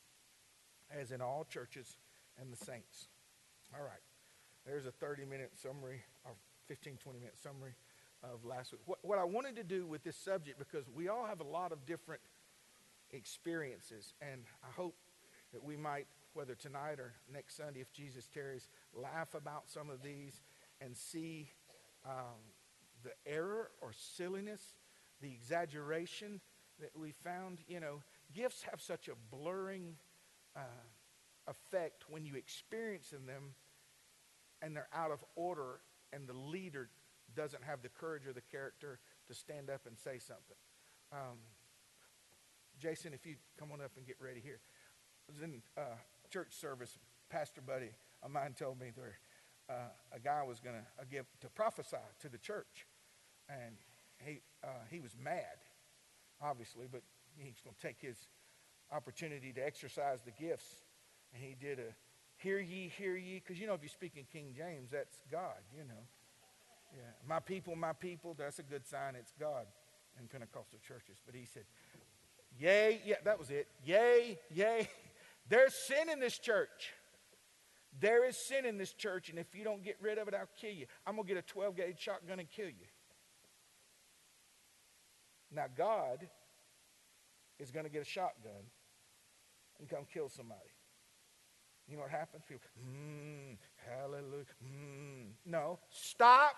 [0.89, 1.97] as in all churches
[2.39, 3.09] and the saints.
[3.75, 3.99] All right.
[4.65, 6.31] There's a 30 minute summary, or
[6.69, 7.73] 15, 20 minute summary
[8.23, 8.79] of last week.
[8.85, 11.73] What, what I wanted to do with this subject, because we all have a lot
[11.73, 12.21] of different
[13.11, 14.95] experiences, and I hope
[15.51, 20.01] that we might, whether tonight or next Sunday, if Jesus tarries, laugh about some of
[20.01, 20.39] these
[20.79, 21.51] and see
[22.05, 22.39] um,
[23.03, 24.75] the error or silliness,
[25.19, 26.39] the exaggeration
[26.79, 27.59] that we found.
[27.67, 28.01] You know,
[28.33, 29.95] gifts have such a blurring
[30.55, 30.61] uh,
[31.47, 33.55] effect when you experience in them
[34.61, 35.79] and they're out of order
[36.11, 36.89] and the leader
[37.35, 40.57] doesn't have the courage or the character to stand up and say something.
[41.11, 41.37] Um,
[42.79, 44.59] Jason, if you come on up and get ready here.
[45.27, 45.81] I was in uh,
[46.29, 46.97] church service.
[47.29, 47.91] Pastor buddy
[48.23, 49.19] of mine told me there
[49.69, 52.87] uh, a guy was going to give to prophesy to the church,
[53.47, 53.77] and
[54.25, 55.61] he uh, he was mad,
[56.41, 57.01] obviously, but
[57.37, 58.17] he's going to take his
[58.91, 60.67] opportunity to exercise the gifts,
[61.33, 61.93] and he did a
[62.37, 65.59] hear ye, hear ye, because you know if you speak in King James, that's God,
[65.75, 66.03] you know.
[66.95, 69.15] Yeah, my people, my people, that's a good sign.
[69.15, 69.67] It's God
[70.19, 71.17] in Pentecostal churches.
[71.25, 71.63] But he said,
[72.57, 73.67] Yay, yeah, that was it.
[73.85, 74.89] Yay, yay.
[75.49, 76.93] There's sin in this church.
[77.99, 80.49] There is sin in this church, and if you don't get rid of it, I'll
[80.59, 80.85] kill you.
[81.05, 82.85] I'm going to get a 12 gauge shotgun and kill you.
[85.51, 86.27] Now, God
[87.59, 88.69] is going to get a shotgun
[89.79, 90.69] and come kill somebody.
[91.87, 92.43] You know what happens?
[92.47, 93.57] People, mmm,
[93.89, 95.31] hallelujah, mmm.
[95.45, 96.55] No, stop.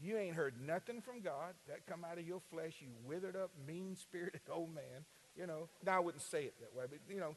[0.00, 1.54] You ain't heard nothing from God.
[1.68, 5.04] That come out of your flesh, you withered up, mean spirited old man.
[5.36, 7.36] You know, now I wouldn't say it that way, but you know.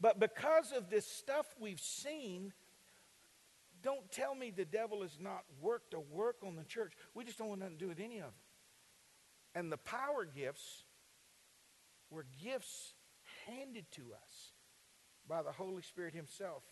[0.00, 2.52] but because of this stuff we've seen,
[3.82, 6.92] don't tell me the devil has not worked a work on the church.
[7.14, 9.58] We just don't want nothing to do with any of it.
[9.58, 10.84] And the power gifts
[12.10, 12.94] were gifts
[13.46, 14.52] handed to us
[15.28, 16.62] by the Holy Spirit Himself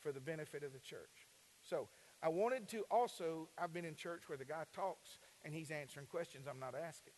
[0.00, 1.28] for the benefit of the church.
[1.62, 1.88] So
[2.22, 6.06] I wanted to also, I've been in church where the guy talks and he's answering
[6.06, 7.14] questions I'm not asking.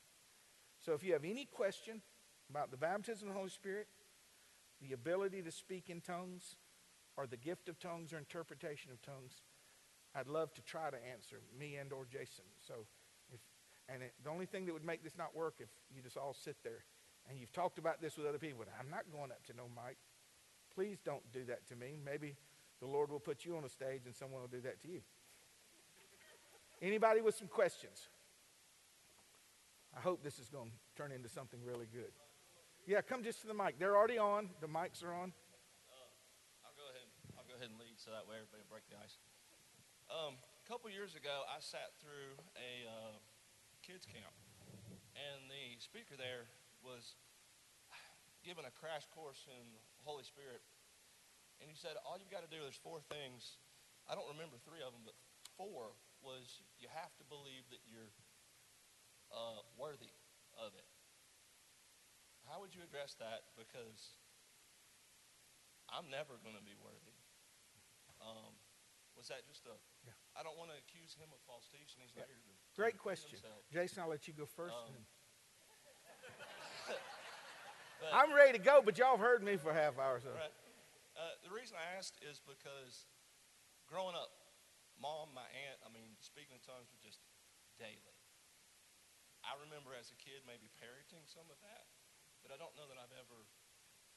[0.78, 2.02] So if you have any question
[2.50, 3.88] about the baptism of the Holy Spirit,
[4.80, 6.56] the ability to speak in tongues,
[7.16, 9.42] or the gift of tongues or interpretation of tongues,
[10.14, 12.44] I'd love to try to answer, me and or Jason.
[12.66, 12.86] So
[13.32, 13.40] if,
[13.88, 16.34] and it, the only thing that would make this not work if you just all
[16.34, 16.84] sit there
[17.28, 19.64] and you've talked about this with other people, but I'm not going up to no
[19.68, 19.96] mic.
[20.74, 21.96] Please don't do that to me.
[22.04, 22.36] Maybe
[22.80, 25.00] the Lord will put you on a stage and someone will do that to you.
[26.82, 28.08] Anybody with some questions?
[29.96, 32.12] I hope this is going to turn into something really good.
[32.86, 33.78] Yeah, come just to the mic.
[33.78, 34.50] They're already on.
[34.60, 35.32] The mics are on.
[35.88, 37.08] Uh, I'll go ahead.
[37.34, 39.18] I'll go ahead and lead so that way everybody break the ice.
[40.06, 43.18] Um, a couple years ago, I sat through a uh,
[43.82, 44.30] kids camp,
[45.18, 46.46] and the speaker there
[46.86, 47.18] was
[48.46, 50.62] given a crash course in the Holy Spirit
[51.60, 53.56] and he said, all you've got to do, there's four things.
[54.04, 55.16] I don't remember three of them, but
[55.56, 58.12] four was you have to believe that you're
[59.32, 60.12] uh, worthy
[60.60, 60.88] of it.
[62.44, 63.50] How would you address that?
[63.58, 64.20] Because
[65.90, 67.15] I'm never going to be worthy.
[68.26, 68.58] Um,
[69.14, 69.78] was that just a?
[70.02, 70.10] Yeah.
[70.34, 72.02] I don't want to accuse him of false teaching.
[72.02, 72.26] He's yeah.
[72.26, 72.50] not here to.
[72.74, 73.38] Great question.
[73.72, 74.02] Jason.
[74.02, 74.74] I'll let you go first.
[74.74, 74.92] Um,
[78.12, 80.20] I'm ready to go, but y'all have heard me for a half hour.
[80.20, 80.28] So.
[80.34, 80.52] Right.
[81.16, 83.08] Uh, the reason I asked is because
[83.88, 84.28] growing up,
[85.00, 87.24] mom, my aunt, I mean, speaking in tongues was just
[87.80, 88.20] daily.
[89.40, 91.88] I remember as a kid maybe parroting some of that,
[92.44, 93.48] but I don't know that I've ever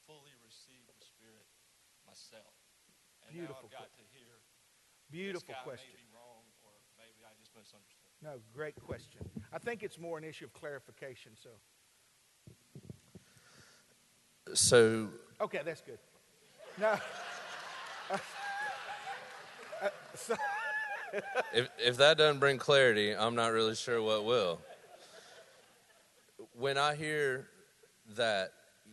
[0.04, 1.48] fully received the Spirit
[2.04, 2.59] myself.
[3.28, 4.32] And Beautiful now I've got que- to hear
[5.10, 5.90] Beautiful this guy question.
[5.94, 8.10] may wrong or maybe I just misunderstood.
[8.22, 9.20] No, great question.
[9.52, 11.32] I think it's more an issue of clarification.
[11.36, 11.50] So,
[14.54, 15.08] So,
[15.40, 15.98] okay, that's good.
[16.78, 16.96] No.
[20.14, 20.34] so,
[21.54, 24.60] if, if that doesn't bring clarity, I'm not really sure what will.
[26.58, 27.48] When I hear
[28.16, 28.52] that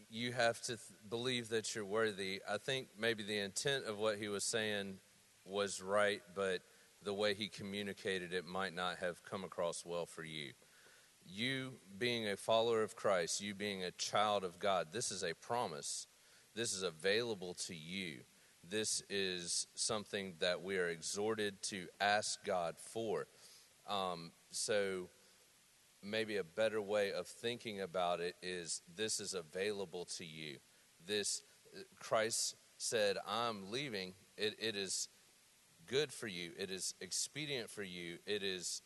[0.09, 0.79] you have to th-
[1.09, 4.99] believe that you're worthy, I think maybe the intent of what he was saying
[5.45, 6.61] was right, but
[7.03, 10.51] the way he communicated it might not have come across well for you.
[11.25, 15.33] You being a follower of Christ, you being a child of God, this is a
[15.33, 16.07] promise.
[16.55, 18.19] This is available to you.
[18.67, 23.27] This is something that we are exhorted to ask God for.
[23.87, 25.09] Um, so,
[26.09, 30.57] maybe a better way of thinking about it is this is available to you.
[31.05, 31.41] This
[31.99, 34.13] Christ said, "I'm leaving.
[34.37, 35.09] It, it is
[35.87, 36.51] good for you.
[36.57, 38.17] It is expedient for you.
[38.25, 38.81] It is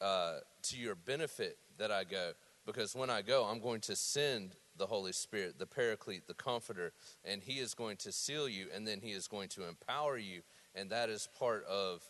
[0.00, 2.32] uh, to your benefit that I go,
[2.66, 6.92] because when I go, I'm going to send the Holy Spirit, the Paraclete, the Comforter,
[7.24, 10.42] and He is going to seal you, and then He is going to empower you,
[10.74, 12.02] and that is part of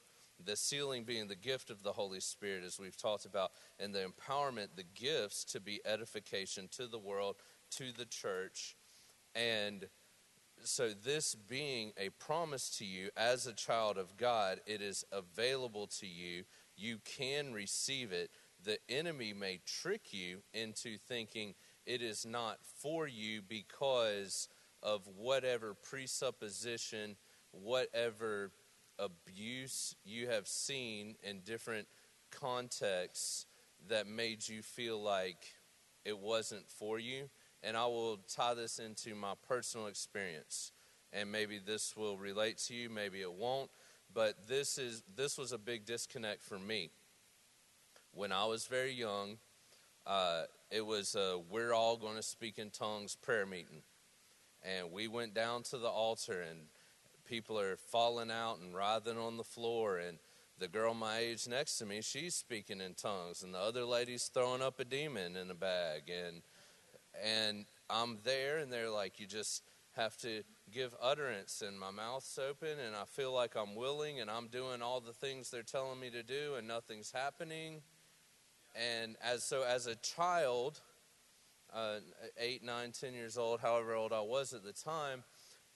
[0.45, 4.05] the sealing being the gift of the Holy Spirit, as we've talked about, and the
[4.05, 7.37] empowerment, the gifts to be edification to the world,
[7.71, 8.77] to the church,
[9.35, 9.89] and
[10.65, 15.87] so this being a promise to you as a child of God, it is available
[15.99, 16.45] to you.
[16.77, 18.31] You can receive it.
[18.65, 21.55] The enemy may trick you into thinking
[21.87, 24.49] it is not for you because
[24.83, 27.17] of whatever presupposition,
[27.53, 28.51] whatever
[28.99, 31.87] abuse you have seen in different
[32.31, 33.47] contexts
[33.89, 35.47] that made you feel like
[36.05, 37.29] it wasn't for you.
[37.63, 40.73] And I will tie this into my personal experience.
[41.13, 43.71] And maybe this will relate to you, maybe it won't.
[44.13, 46.91] But this is this was a big disconnect for me.
[48.13, 49.39] When I was very young,
[50.07, 53.83] uh, it was a we're all going to speak in tongues prayer meeting.
[54.63, 56.67] And we went down to the altar and
[57.29, 60.19] people are falling out and writhing on the floor and
[60.59, 64.25] the girl my age next to me, she's speaking in tongues, and the other lady's
[64.25, 66.43] throwing up a demon in a bag, and
[67.25, 69.63] and I'm there, and they're like, you just
[69.97, 74.31] have to give utterance, and my mouth's open, and I feel like I'm willing, and
[74.31, 77.83] I'm doing all the things they're telling me to do, and nothing's happening.
[78.75, 80.81] And as so, as a child,
[81.75, 81.99] uh,
[82.39, 85.25] eight, nine, ten years old, however old I was at the time,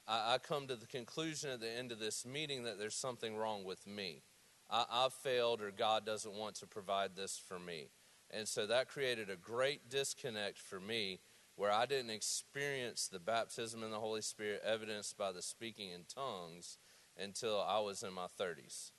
[0.07, 3.37] I, I come to the conclusion at the end of this meeting that there's something
[3.37, 4.23] wrong with me.
[4.71, 7.89] I, I've failed, or God doesn't want to provide this for me.
[8.31, 11.21] And so that created a great disconnect for me
[11.57, 16.05] where I didn't experience the baptism in the Holy Spirit evidenced by the speaking in
[16.13, 16.79] tongues
[17.19, 18.93] until I was in my 30s.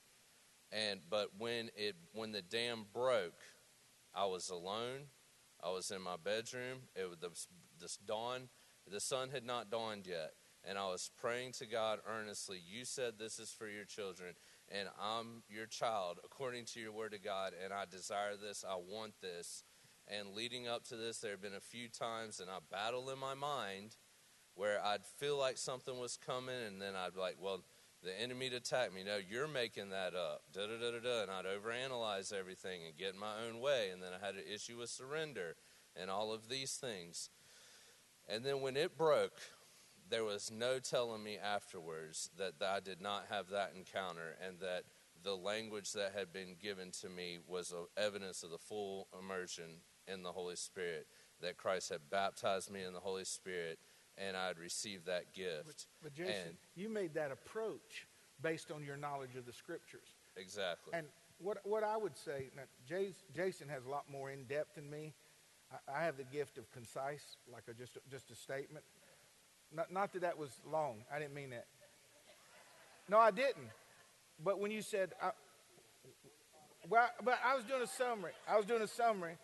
[0.72, 3.42] And but when it when the dam broke,
[4.14, 5.08] I was alone.
[5.64, 6.80] I was in my bedroom.
[6.96, 7.48] It was
[7.80, 8.50] this, dawn.
[8.92, 12.60] The sun had not dawned yet, and I was praying to God earnestly.
[12.66, 14.34] You said this is for your children,
[14.70, 18.64] and I'm your child according to your word of God, and I desire this.
[18.68, 19.64] I want this.
[20.08, 23.20] And leading up to this, there have been a few times, and I battle in
[23.20, 23.96] my mind
[24.56, 27.64] where I'd feel like something was coming, and then I'd be like, well,
[28.04, 29.04] the enemy'd attack me.
[29.04, 30.42] No, you're making that up.
[30.54, 31.22] Da da da da da.
[31.24, 33.90] And I'd overanalyze everything and get in my own way.
[33.92, 35.56] And then I had an issue with surrender
[35.96, 37.30] and all of these things.
[38.28, 39.40] And then when it broke,
[40.10, 44.60] there was no telling me afterwards that, that I did not have that encounter and
[44.60, 44.84] that
[45.24, 49.82] the language that had been given to me was a, evidence of the full immersion
[50.08, 51.08] in the Holy Spirit,
[51.42, 53.80] that Christ had baptized me in the Holy Spirit
[54.18, 55.88] and I'd received that gift.
[56.02, 58.08] but Jason, and you made that approach
[58.42, 60.16] based on your knowledge of the scriptures.
[60.36, 60.94] exactly.
[60.94, 61.08] And
[61.40, 64.90] what, what I would say, now, Jas- Jason has a lot more in depth than
[64.90, 65.14] me.
[65.72, 68.86] I, I have the gift of concise, like a, just, just a statement.
[69.76, 71.04] Not, not that that was long.
[71.14, 71.66] I didn't mean that.
[73.10, 73.70] No, I didn't.
[74.44, 75.32] But when you said, I,
[76.90, 78.34] well, but I was doing a summary.
[78.48, 79.38] I was doing a summary.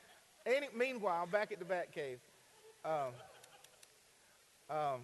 [0.46, 2.20] Any, meanwhile, back at the Bat Cave,
[2.86, 3.14] um,
[4.70, 5.02] um,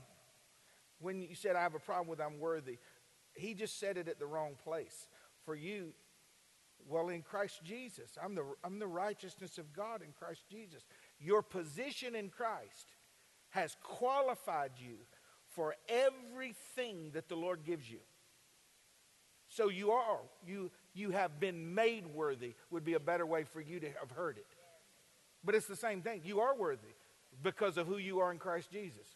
[1.00, 2.78] when you said I have a problem with I'm worthy,
[3.36, 5.08] he just said it at the wrong place.
[5.46, 5.94] For you,
[6.88, 10.86] well, in Christ Jesus, I'm the, I'm the righteousness of God in Christ Jesus.
[11.20, 12.94] Your position in Christ
[13.50, 14.98] has qualified you
[15.56, 18.00] for everything that the Lord gives you.
[19.48, 23.62] So you are, you, you have been made worthy, would be a better way for
[23.62, 24.48] you to have heard it.
[25.44, 26.22] But it's the same thing.
[26.26, 26.96] You are worthy
[27.42, 29.08] because of who you are in Christ Jesus.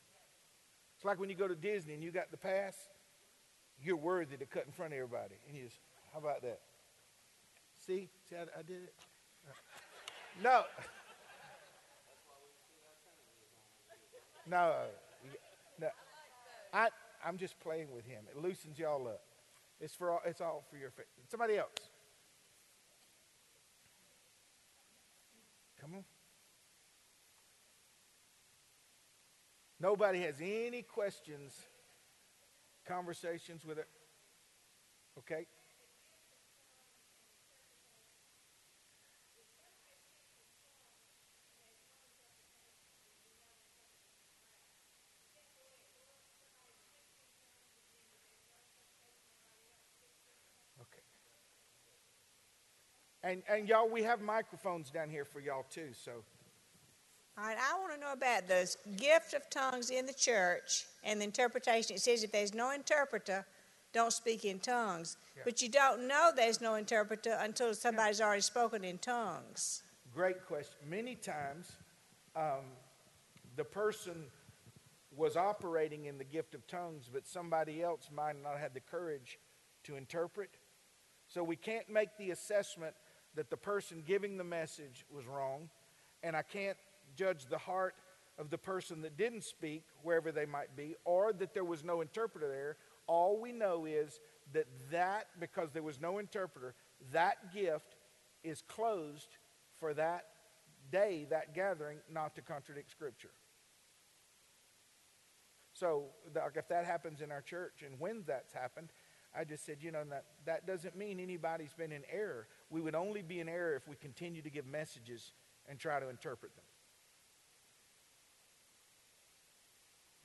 [0.95, 2.75] It's like when you go to Disney and you got the pass,
[3.81, 5.35] you're worthy to cut in front of everybody.
[5.47, 5.79] And you just,
[6.13, 6.59] how about that?
[7.85, 8.09] See?
[8.29, 8.93] See, I, I did it?
[10.43, 10.63] No.
[14.49, 14.57] No.
[14.57, 14.85] No.
[16.74, 16.89] I,
[17.26, 18.24] I'm just playing with him.
[18.30, 19.22] It loosens y'all up.
[19.80, 21.05] It's, for all, it's all for your faith.
[21.30, 21.70] Somebody else.
[25.80, 26.03] Come on.
[29.80, 31.53] Nobody has any questions,
[32.86, 33.88] conversations with it.
[35.17, 35.45] Okay?
[53.30, 56.11] And, and y'all, we have microphones down here for y'all too, so.
[57.38, 61.21] All right, I want to know about the gift of tongues in the church and
[61.21, 61.95] the interpretation.
[61.95, 63.45] It says if there's no interpreter,
[63.93, 65.17] don't speak in tongues.
[65.38, 65.43] Yeah.
[65.45, 69.84] But you don't know there's no interpreter until somebody's already spoken in tongues.
[70.13, 70.89] Great question.
[70.89, 71.71] Many times,
[72.36, 72.65] um,
[73.57, 74.25] the person
[75.15, 79.38] was operating in the gift of tongues, but somebody else might not have the courage
[79.84, 80.49] to interpret.
[81.27, 82.95] So we can't make the assessment
[83.36, 85.69] that the person giving the message was wrong,
[86.23, 86.77] and I can't
[87.15, 87.95] judge the heart
[88.38, 92.01] of the person that didn't speak, wherever they might be, or that there was no
[92.01, 92.77] interpreter there.
[93.05, 94.19] All we know is
[94.53, 96.73] that that, because there was no interpreter,
[97.11, 97.95] that gift
[98.43, 99.38] is closed
[99.80, 100.25] for that
[100.91, 103.32] day, that gathering, not to contradict Scripture.
[105.73, 106.05] So,
[106.55, 108.89] if that happens in our church, and when that's happened,
[109.36, 112.47] I just said, you know, that, that doesn't mean anybody's been in error.
[112.69, 115.34] We would only be in error if we continue to give messages
[115.67, 116.65] and try to interpret them.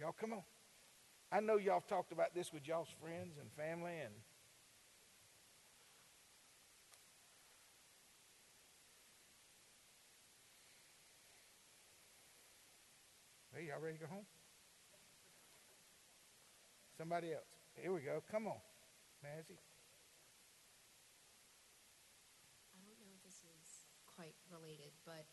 [0.01, 0.43] Y'all, come on.
[1.31, 4.15] I know y'all talked about this with y'all's friends and family and.
[13.55, 14.27] Hey, y'all ready to go home?
[16.99, 17.45] Somebody else.
[17.81, 18.23] Here we go.
[18.31, 18.59] Come on,
[22.77, 25.27] I don't know if this is quite related, but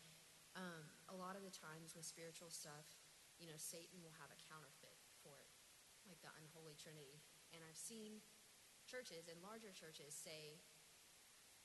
[0.56, 2.88] um, a lot of the times with spiritual stuff,
[3.36, 5.52] you know, Satan will have a counterfeit for it,
[6.08, 7.20] like the unholy trinity.
[7.52, 8.24] And I've seen
[8.88, 10.60] churches and larger churches say,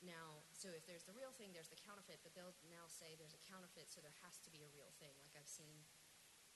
[0.04, 3.34] now, so if there's the real thing, there's the counterfeit, but they'll now say there's
[3.34, 5.18] a counterfeit, so there has to be a real thing.
[5.26, 5.90] Like I've seen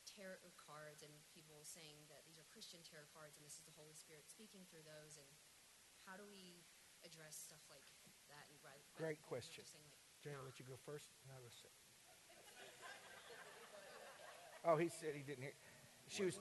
[0.05, 3.77] tarot cards and people saying that these are Christian tarot cards and this is the
[3.77, 5.17] Holy Spirit speaking through those.
[5.17, 5.29] And
[6.05, 6.59] how do we
[7.05, 7.83] address stuff like
[8.29, 8.43] that?
[8.49, 9.61] And rather, Great you know, question.
[9.63, 11.09] just saying, like, Jay, I'll let you go first.
[11.27, 11.69] No, let's see.
[14.63, 15.53] Oh, he said he didn't hear.
[16.07, 16.37] She was.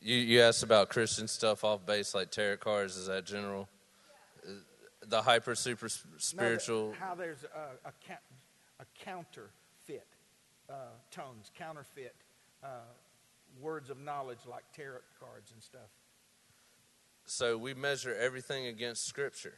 [0.00, 2.96] You, you asked about Christian stuff off base like tarot cards.
[2.96, 3.68] Is that general?
[4.46, 4.52] Uh,
[5.08, 6.90] The hyper super s- No, spiritual.
[6.90, 8.22] that- how there's a, a, ca-
[8.78, 10.06] a counterfeit
[10.70, 10.74] uh,
[11.10, 12.14] tongues, counterfeit
[12.62, 12.68] uh,
[13.60, 15.90] words of knowledge like tarot cards and stuff.
[17.24, 19.54] So we measure everything against Scripture.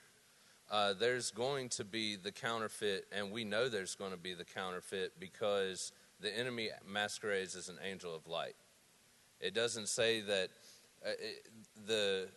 [0.71, 4.45] Uh, there's going to be the counterfeit, and we know there's going to be the
[4.45, 8.55] counterfeit because the enemy masquerades as an angel of light.
[9.41, 10.51] It doesn't say that
[11.05, 11.47] uh, it,
[11.87, 12.29] the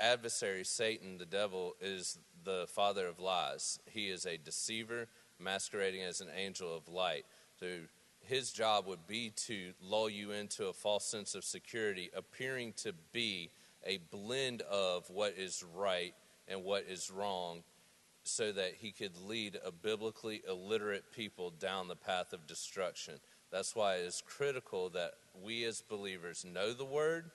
[0.00, 3.78] adversary, Satan, the devil, is the father of lies.
[3.86, 5.08] He is a deceiver
[5.38, 7.24] masquerading as an angel of light.
[7.60, 7.66] So
[8.20, 12.92] his job would be to lull you into a false sense of security, appearing to
[13.12, 13.50] be
[13.86, 16.14] a blend of what is right
[16.48, 17.62] and what is wrong,
[18.24, 23.14] so that he could lead a biblically illiterate people down the path of destruction.
[23.52, 25.12] That's why it is critical that
[25.42, 27.30] we as believers know the word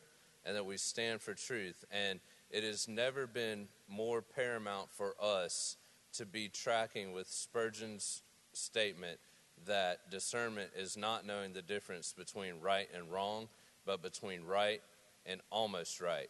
[0.45, 1.85] and that we stand for truth.
[1.91, 5.77] And it has never been more paramount for us
[6.13, 8.21] to be tracking with Spurgeon's
[8.51, 9.19] statement
[9.65, 13.47] that discernment is not knowing the difference between right and wrong,
[13.85, 14.81] but between right
[15.25, 16.29] and almost right.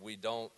[0.00, 0.50] We don't,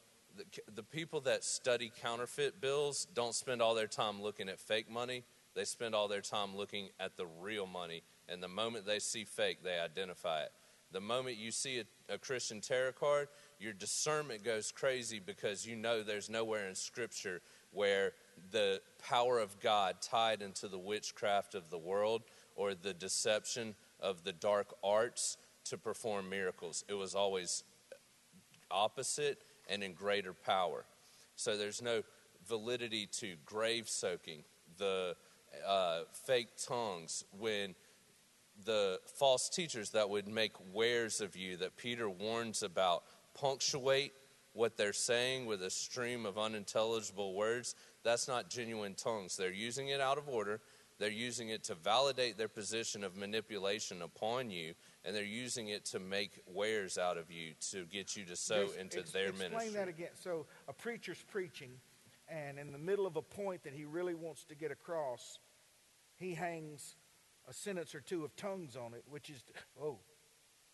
[0.75, 5.25] the, people that study counterfeit bills don't spend all their time looking at fake money.
[5.55, 8.03] They spend all their time looking at the real money.
[8.29, 10.53] And the moment they see fake, they identify it.
[10.93, 13.29] The moment you see a, a Christian tarot card,
[13.59, 17.41] your discernment goes crazy because you know there's nowhere in Scripture
[17.73, 18.13] where
[18.51, 22.23] the power of God tied into the witchcraft of the world
[22.55, 26.85] or the deception of the dark arts to perform miracles.
[26.89, 27.65] It was always
[28.71, 29.39] opposite
[29.69, 30.85] and in greater power.
[31.35, 32.03] So there's no
[32.49, 34.45] validity to grave soaking,
[34.79, 35.17] the
[35.67, 37.75] uh, fake tongues, when
[38.65, 43.03] the false teachers that would make wares of you that Peter warns about
[43.35, 44.13] punctuate
[44.55, 47.75] what they're saying with a stream of unintelligible words.
[48.03, 49.37] That's not genuine tongues.
[49.37, 50.61] They're using it out of order.
[50.99, 54.73] They're using it to validate their position of manipulation upon you,
[55.07, 58.65] and they're using it to make wares out of you to get you to sow
[58.65, 59.75] Just into ex- their explain ministry.
[59.79, 60.09] that again.
[60.15, 61.71] So a preacher's preaching,
[62.29, 65.39] and in the middle of a point that he really wants to get across,
[66.17, 66.97] he hangs
[67.49, 69.45] a sentence or two of tongues on it, which is,
[69.81, 69.99] oh,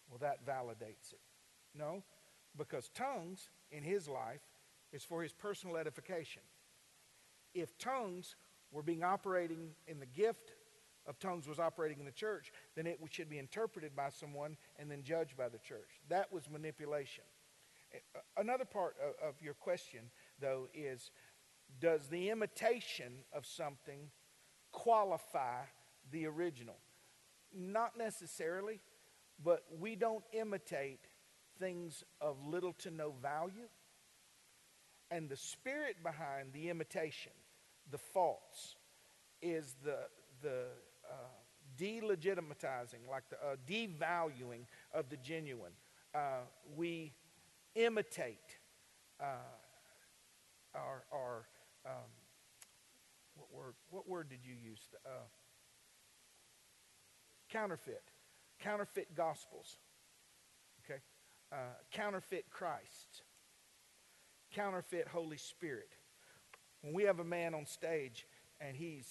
[0.08, 1.20] well, that validates it.
[1.74, 2.02] No,
[2.56, 4.40] because tongues in his life
[4.92, 6.42] is for his personal edification.
[7.54, 8.34] If tongues
[8.70, 10.52] were being operating in the gift
[11.06, 14.90] of tongues was operating in the church, then it should be interpreted by someone and
[14.90, 16.00] then judged by the church.
[16.08, 17.24] That was manipulation.
[18.36, 21.10] Another part of, of your question, though, is
[21.80, 24.10] does the imitation of something
[24.70, 25.62] qualify
[26.10, 26.76] the original?
[27.54, 28.80] Not necessarily,
[29.42, 31.00] but we don't imitate
[31.58, 33.68] things of little to no value.
[35.10, 37.32] And the spirit behind the imitation,
[37.90, 38.76] the false,
[39.42, 39.98] is the,
[40.40, 40.66] the
[41.12, 41.14] uh,
[41.78, 45.72] delegitimatizing, like the uh, devaluing of the genuine.
[46.14, 46.40] Uh,
[46.76, 47.12] we
[47.74, 48.58] imitate
[49.20, 49.24] uh,
[50.74, 51.46] our, our
[51.86, 52.10] um,
[53.34, 54.80] what word, what word did you use?
[55.06, 55.10] Uh,
[57.50, 58.02] counterfeit,
[58.60, 59.76] counterfeit gospels,
[60.84, 61.00] okay?
[61.52, 63.22] Uh, counterfeit Christ,
[64.54, 65.90] counterfeit Holy Spirit.
[66.82, 68.26] When we have a man on stage
[68.60, 69.06] and he's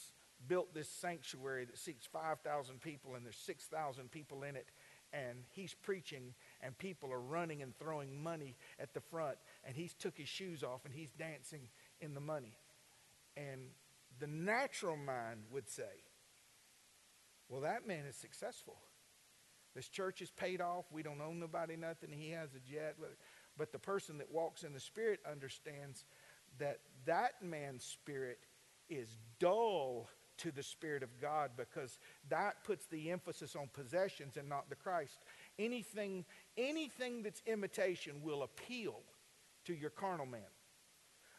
[0.48, 4.68] built this sanctuary that seats 5,000 people and there's 6,000 people in it,
[5.14, 9.94] and he's preaching and people are running and throwing money at the front, and he's
[9.94, 11.68] took his shoes off and he's dancing
[12.00, 12.58] in the money.
[13.38, 13.62] And
[14.20, 16.04] the natural mind would say,
[17.50, 18.78] well, that man is successful.
[19.76, 20.86] This church is paid off.
[20.92, 22.12] We don't owe nobody nothing.
[22.12, 22.96] He has a jet.
[23.00, 23.16] But,
[23.58, 26.06] but the person that walks in the Spirit understands
[26.60, 28.40] that that man's spirit
[28.90, 30.10] is dull
[30.42, 34.76] to the Spirit of God because that puts the emphasis on possessions and not the
[34.76, 35.20] Christ.
[35.60, 36.26] Anything,
[36.58, 39.02] anything that's imitation will appeal
[39.66, 40.42] to your carnal man.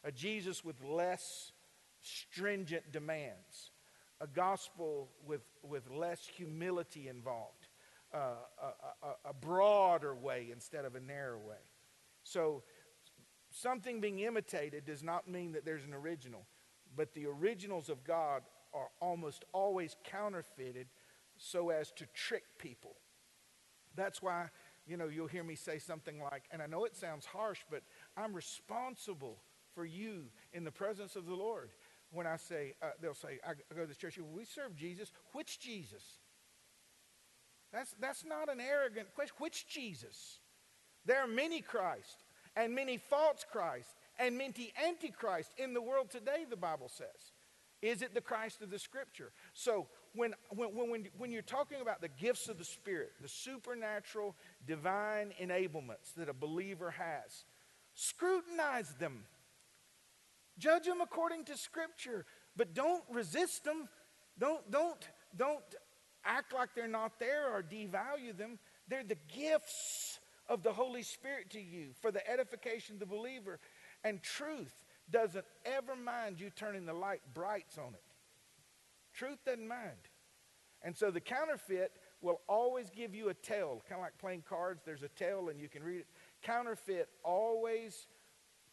[0.05, 1.53] A Jesus with less
[2.01, 3.71] stringent demands,
[4.21, 7.69] a gospel with, with less humility involved,
[8.15, 11.63] uh, a, a, a broader way instead of a narrow way.
[12.25, 12.63] So,
[13.51, 16.47] something being imitated does not mean that there's an original,
[16.97, 18.43] but the originals of God
[18.75, 20.89] are almost always counterfeited
[21.37, 22.97] so as to trick people.
[23.95, 24.47] That's why,
[24.87, 27.83] you know, you'll hear me say something like, and I know it sounds harsh, but
[28.17, 29.39] I'm responsible
[29.75, 31.71] for you in the presence of the Lord.
[32.11, 35.13] When I say, uh, they'll say, I go to this church, we serve Jesus.
[35.33, 36.03] Which Jesus?
[37.73, 39.35] That's, that's not an arrogant question.
[39.39, 40.39] Which Jesus?
[41.07, 46.45] There are many Christ and many false Christ and many antichrist in the world today,
[46.49, 47.33] the Bible says.
[47.83, 49.33] Is it the Christ of the Scripture?
[49.53, 54.37] So when, when, when, when you're talking about the gifts of the Spirit, the supernatural
[54.67, 57.45] divine enablements that a believer has,
[57.95, 59.25] scrutinize them.
[60.59, 62.25] Judge them according to Scripture,
[62.57, 63.89] but don't resist them.
[64.39, 65.65] Don't, don't, don't
[66.25, 68.61] act like they're not there or devalue them.
[68.87, 73.59] They're the gifts of the Holy Spirit to you for the edification of the believer.
[74.05, 74.75] And truth
[75.11, 78.03] doesn't ever mind you turning the light brights on it.
[79.13, 80.09] Truth doesn't mind.
[80.83, 84.83] And so the counterfeit will always give you a tell, kind of like playing cards.
[84.85, 86.07] There's a tell and you can read it.
[86.43, 88.07] Counterfeit always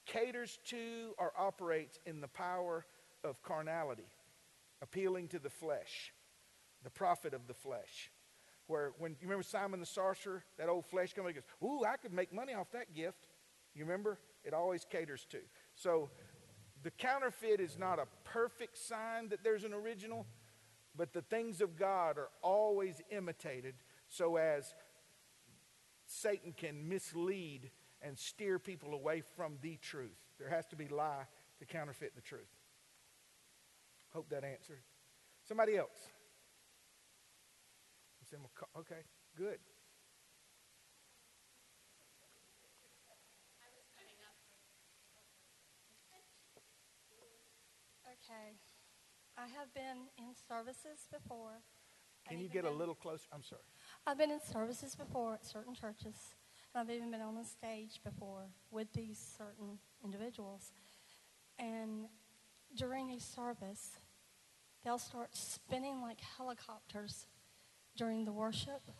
[0.06, 2.86] caters to or operates in the power
[3.24, 4.08] of carnality,
[4.82, 6.14] appealing to the flesh,
[6.84, 8.12] the profit of the flesh.
[8.68, 12.14] Where when you remember Simon the sorcerer, that old flesh company goes, Ooh, I could
[12.14, 13.26] make money off that gift.
[13.74, 14.20] You remember?
[14.44, 15.40] It always caters to.
[15.80, 16.10] So
[16.84, 20.26] the counterfeit is not a perfect sign that there's an original,
[20.94, 23.76] but the things of God are always imitated
[24.10, 24.76] so as
[26.06, 27.72] Satan can mislead
[28.02, 30.18] and steer people away from the truth.
[30.38, 31.24] There has to be lie
[31.60, 32.50] to counterfeit the truth.
[34.14, 34.82] Hope that answered.
[35.48, 36.10] Somebody else.
[38.78, 39.02] Okay,
[39.38, 39.60] good.
[48.30, 48.54] Okay.
[49.38, 51.62] I have been in services before.
[52.28, 53.26] Can I've you get a little closer?
[53.34, 53.62] I'm sorry.
[54.06, 56.36] I've been in services before at certain churches,
[56.74, 60.74] and I've even been on the stage before with these certain individuals.
[61.58, 62.06] And
[62.76, 63.98] during a service,
[64.84, 67.26] they'll start spinning like helicopters
[67.98, 68.92] during the worship.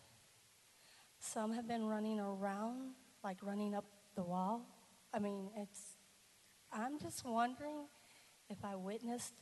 [1.20, 4.66] Some have been running around, like running up the wall.
[5.14, 5.98] I mean, it's,
[6.72, 7.86] I'm just wondering
[8.50, 9.34] if I witnessed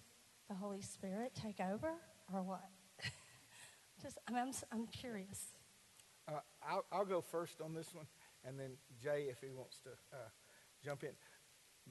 [0.49, 1.93] the Holy Spirit take over
[2.33, 2.69] or what.
[4.01, 5.53] just, I mean, I'm, I'm curious.
[6.27, 8.05] Uh, I'll, I'll go first on this one,
[8.45, 10.29] and then Jay, if he wants to uh,
[10.83, 11.11] jump in.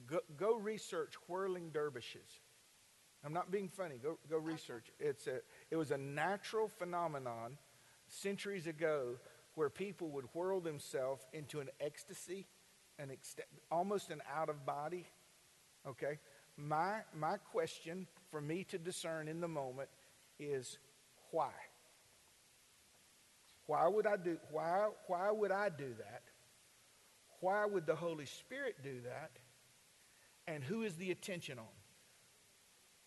[0.05, 2.39] Go, go research whirling dervishes.
[3.25, 3.95] I'm not being funny.
[4.01, 4.91] Go, go research.
[4.99, 5.39] It's a,
[5.71, 7.57] it was a natural phenomenon
[8.07, 9.15] centuries ago
[9.55, 12.45] where people would whirl themselves into an ecstasy,
[12.99, 13.41] an ext-
[13.71, 15.07] almost an out of body.
[15.87, 16.19] Okay?
[16.57, 19.89] My, my question for me to discern in the moment
[20.39, 20.77] is
[21.31, 21.51] why?
[23.67, 26.23] Why would I do why why would I do that?
[27.41, 29.31] Why would the Holy Spirit do that?
[30.47, 31.65] And who is the attention on?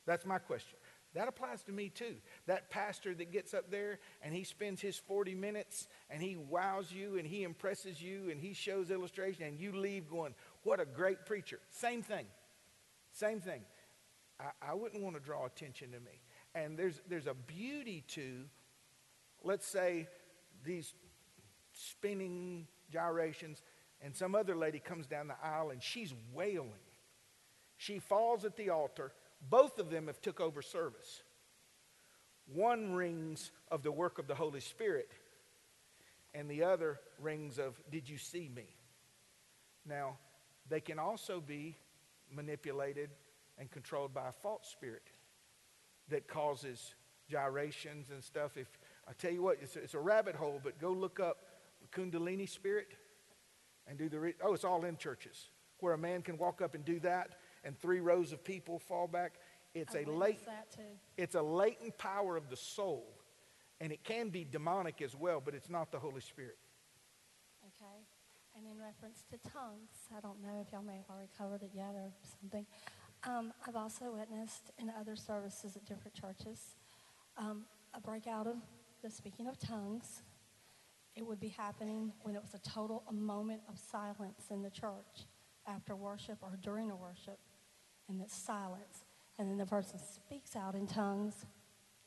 [0.07, 0.79] That's my question.
[1.15, 2.17] That applies to me too.
[2.47, 6.93] That pastor that gets up there and he spends his 40 minutes and he wows
[6.93, 10.85] you and he impresses you and he shows illustration and you leave going, what a
[10.85, 11.59] great preacher.
[11.71, 12.27] Same thing.
[13.13, 13.63] Same thing.
[14.39, 16.21] I, I wouldn't want to draw attention to me.
[16.55, 18.45] And there's, there's a beauty to,
[19.43, 20.09] let's say,
[20.65, 20.95] these
[21.73, 23.63] spinning gyrations,
[24.03, 26.73] and some other lady comes down the aisle and she's wailing.
[27.77, 29.13] She falls at the altar.
[29.49, 31.23] Both of them have took over service.
[32.53, 35.09] One rings of the work of the Holy Spirit,
[36.35, 38.67] and the other rings of, Did you see me?
[39.87, 40.19] Now,
[40.69, 41.77] they can also be
[42.35, 43.11] manipulated
[43.59, 45.11] and controlled by a false spirit
[46.09, 46.95] that causes
[47.29, 48.57] gyrations and stuff.
[48.57, 48.79] If
[49.09, 51.39] I tell you what, it's a, it's a rabbit hole, but go look up
[51.93, 52.89] Kundalini spirit
[53.87, 54.19] and do the.
[54.19, 55.51] Re- oh, it's all in churches
[55.81, 57.31] where a man can walk up and do that,
[57.65, 59.35] and three rows of people fall back.
[59.75, 60.41] It's I a late.
[61.17, 63.07] It's a latent power of the soul,
[63.81, 66.57] and it can be demonic as well, but it's not the Holy Spirit.
[68.61, 71.71] And in reference to tongues, I don't know if y'all may have already covered it
[71.75, 72.67] yet or something.
[73.25, 76.77] Um, I've also witnessed in other services at different churches
[77.39, 78.57] um, a breakout of
[79.03, 80.21] the speaking of tongues.
[81.17, 84.71] It would be happening when it was a total a moment of silence in the
[84.71, 85.25] church
[85.67, 87.39] after worship or during a worship,
[88.11, 89.07] and it's silence.
[89.39, 91.47] And then the person speaks out in tongues,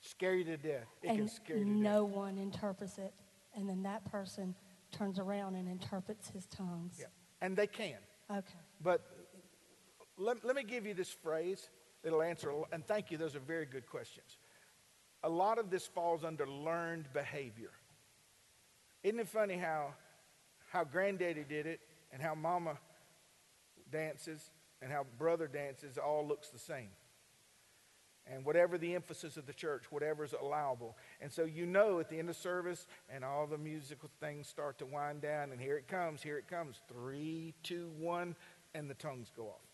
[0.02, 0.86] Scare you to death.
[1.02, 2.16] It can and scare you to no death.
[2.16, 3.14] one interprets it.
[3.56, 4.54] And then that person
[4.94, 6.98] turns around and interprets his tongues.
[7.00, 7.08] Yeah.
[7.42, 7.98] And they can.
[8.32, 8.60] Okay.
[8.82, 9.02] But
[10.18, 11.70] let, let me give you this phrase
[12.04, 14.38] that'll answer, and thank you, those are very good questions.
[15.24, 17.72] A lot of this falls under learned behavior.
[19.04, 19.94] Isn't it funny how,
[20.72, 21.80] how granddaddy did it
[22.12, 22.78] and how mama
[23.92, 26.90] dances and how brother dances all looks the same?
[28.26, 30.96] And whatever the emphasis of the church, whatever is allowable.
[31.20, 34.78] And so you know at the end of service and all the musical things start
[34.80, 36.80] to wind down, and here it comes, here it comes.
[36.88, 38.36] Three, two, one,
[38.74, 39.68] and the tongues go off.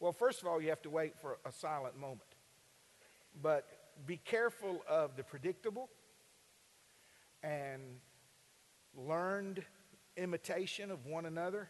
[0.00, 2.28] Well, first of all, you have to wait for a silent moment.
[3.42, 3.66] But
[4.06, 5.88] be careful of the predictable
[7.42, 7.82] and
[8.94, 9.62] learned
[10.16, 11.68] imitation of one another.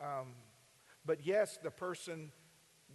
[0.00, 0.34] Um,
[1.04, 2.32] but yes, the person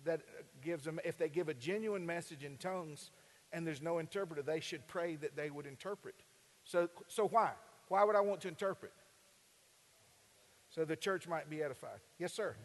[0.04, 0.22] that
[0.62, 3.12] gives them, if they give a genuine message in tongues
[3.54, 6.16] and there's no interpreter, they should pray that they would interpret.
[6.64, 7.52] So, so why?
[7.88, 8.92] Why would I want to interpret?
[10.70, 12.00] So the church might be edified.
[12.20, 12.56] Yes, sir.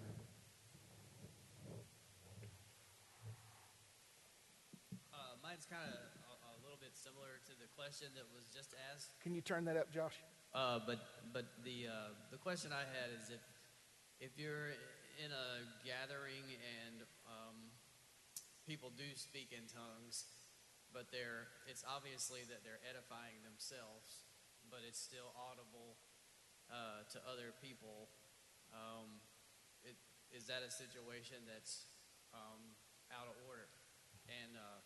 [5.12, 8.74] Uh, mine's kind of a, a little bit similar to the question that was just
[8.93, 9.14] asked.
[9.22, 10.16] Can you turn that up, Josh?
[10.53, 10.99] Uh, but
[11.33, 11.93] but the uh,
[12.33, 13.41] the question I had is if
[14.18, 14.74] if you're
[15.22, 16.43] in a gathering
[16.83, 17.07] and
[18.71, 20.31] people do speak in tongues,
[20.95, 24.31] but they're it's obviously that they're edifying themselves,
[24.71, 25.99] but it's still audible
[26.71, 28.07] uh, to other people.
[28.71, 29.18] Um,
[29.83, 29.99] it,
[30.31, 31.91] is that a situation that's
[32.31, 32.79] um,
[33.11, 33.66] out of order?
[34.31, 34.79] And uh,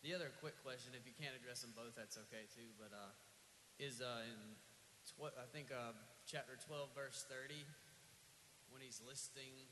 [0.00, 2.72] the other quick question, if you can't address them both, that's okay too.
[2.80, 3.12] But uh,
[3.76, 4.56] is uh, in
[5.04, 5.92] tw- I think uh,
[6.24, 7.60] chapter 12, verse 30,
[8.72, 9.68] when he's listing,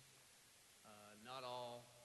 [0.84, 1.95] uh, not all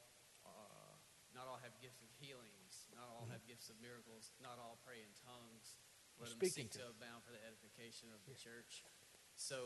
[1.42, 5.02] not all have gifts of healings, not all have gifts of miracles, not all pray
[5.02, 5.82] in tongues.
[6.22, 8.86] Let them seek to- to abound for the edification of the church.
[9.34, 9.66] So,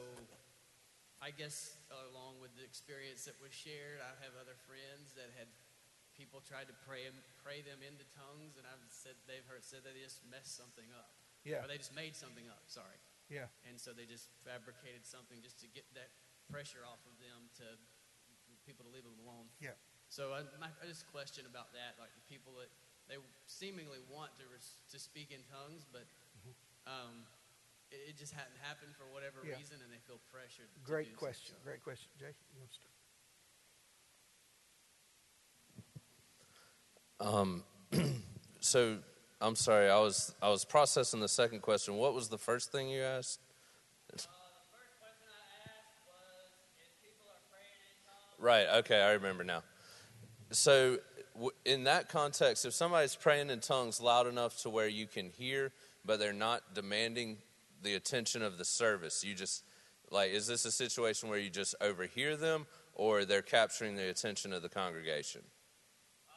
[1.19, 5.51] I guess along with the experience that was shared, I have other friends that had
[6.15, 7.11] people tried to pray
[7.43, 11.11] pray them into tongues, and I've said they've heard said they just messed something up,
[11.43, 11.61] Yeah.
[11.63, 12.69] or they just made something up.
[12.69, 13.49] Sorry, Yeah.
[13.65, 16.09] and so they just fabricated something just to get that
[16.47, 17.77] pressure off of them to
[18.63, 19.51] people to leave them alone.
[19.59, 19.75] Yeah.
[20.09, 22.69] So I, my, I just question about that, like the people that
[23.09, 26.05] they seemingly want to res, to speak in tongues, but
[26.39, 26.53] mm-hmm.
[26.89, 27.13] um,
[27.91, 29.57] it, it just hadn't happened for whatever Yeah.
[29.57, 30.69] reason, and they feel pressured.
[30.73, 31.55] to Great do question.
[31.63, 32.09] Great question.
[32.17, 32.91] Jay, you want to start?
[37.19, 37.63] Um,
[38.59, 38.97] so
[39.41, 41.95] I'm sorry, I was I was processing the second question.
[41.95, 43.39] What was the first thing you asked?
[44.13, 44.17] Uh,
[48.39, 48.67] right.
[48.79, 49.63] Okay, I remember now.
[50.55, 50.99] So
[51.65, 55.71] in that context, if somebody's praying in tongues loud enough to where you can hear,
[56.05, 57.37] but they're not demanding
[57.83, 59.63] the attention of the service, you just
[60.11, 64.53] like is this a situation where you just overhear them, or they're capturing the attention
[64.53, 65.41] of the congregation?
[66.29, 66.33] Uh,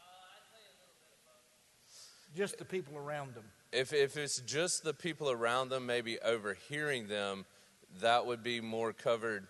[2.36, 3.44] just the people around them.
[3.72, 7.44] if if it's just the people around them maybe overhearing them
[8.00, 9.46] that would be more covered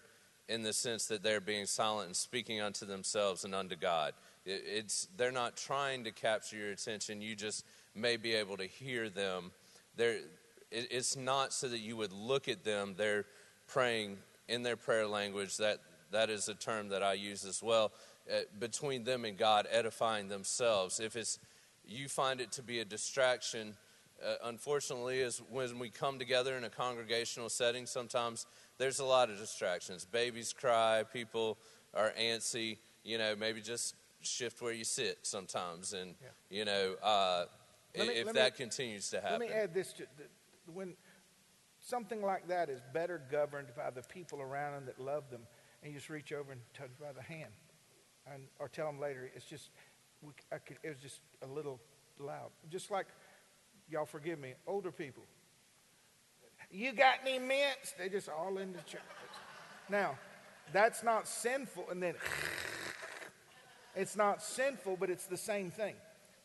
[0.48, 4.12] in the sense that they're being silent and speaking unto themselves and unto god
[4.50, 9.08] it's they're not trying to capture your attention you just may be able to hear
[9.08, 9.50] them
[9.96, 10.18] they're
[10.70, 13.24] it, it's not so that you would look at them they're
[13.66, 14.16] praying
[14.48, 15.78] in their prayer language that
[16.10, 17.92] that is a term that i use as well
[18.32, 21.38] uh, between them and god edifying themselves if it's
[21.88, 23.74] you find it to be a distraction.
[24.24, 28.46] Uh, unfortunately, is when we come together in a congregational setting, sometimes
[28.76, 30.04] there's a lot of distractions.
[30.04, 31.56] Babies cry, people
[31.94, 32.78] are antsy.
[33.04, 36.14] You know, maybe just shift where you sit sometimes, and
[36.50, 37.46] you know, uh,
[37.96, 39.40] me- if let me- that continues to happen.
[39.40, 40.06] Let me add this to
[40.72, 40.96] when
[41.80, 45.46] something like that is better governed by the people around them that love them,
[45.82, 47.52] and you just reach over and touch by the hand,
[48.26, 49.30] and or tell them later.
[49.34, 49.70] It's just
[50.22, 51.80] we, I could, it was just a little
[52.18, 52.50] loud.
[52.70, 53.06] Just like
[53.88, 55.22] y'all forgive me, older people.
[56.70, 57.92] You got any mints?
[57.96, 59.00] They just all in the church.
[59.88, 60.18] Now,
[60.72, 62.14] that's not sinful, and then
[63.98, 65.94] it's not sinful, but it's the same thing.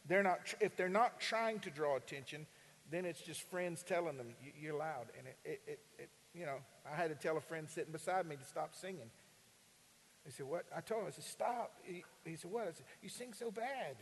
[0.07, 2.45] They're not, if they're not trying to draw attention,
[2.91, 5.07] then it's just friends telling them "You- you're loud.
[5.17, 6.57] And it, it, it, it, you know,
[6.91, 9.09] I had to tell a friend sitting beside me to stop singing.
[10.25, 12.85] He said, "What?" I told him, "I said stop." He, he said, "What?" I said,
[13.01, 13.95] "You sing so bad.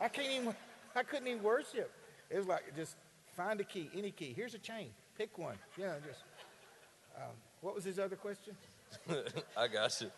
[0.00, 0.54] I can't even.
[0.94, 1.90] I couldn't even worship.
[2.30, 2.96] It was like just
[3.36, 4.32] find a key, any key.
[4.36, 4.90] Here's a chain.
[5.18, 5.56] Pick one.
[5.78, 6.20] Know, just.
[7.16, 8.54] Um, what was his other question?
[9.56, 10.10] I got you.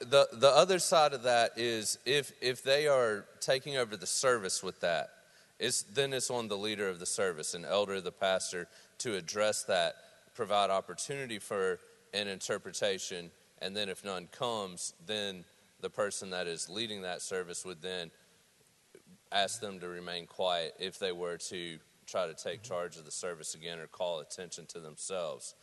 [0.00, 4.62] The the other side of that is if if they are taking over the service
[4.62, 5.10] with that,
[5.58, 8.68] it's then it's on the leader of the service, an elder, the pastor,
[8.98, 9.94] to address that,
[10.34, 11.78] provide opportunity for
[12.14, 13.30] an interpretation,
[13.60, 15.44] and then if none comes, then
[15.80, 18.10] the person that is leading that service would then
[19.30, 23.10] ask them to remain quiet if they were to try to take charge of the
[23.10, 25.54] service again or call attention to themselves.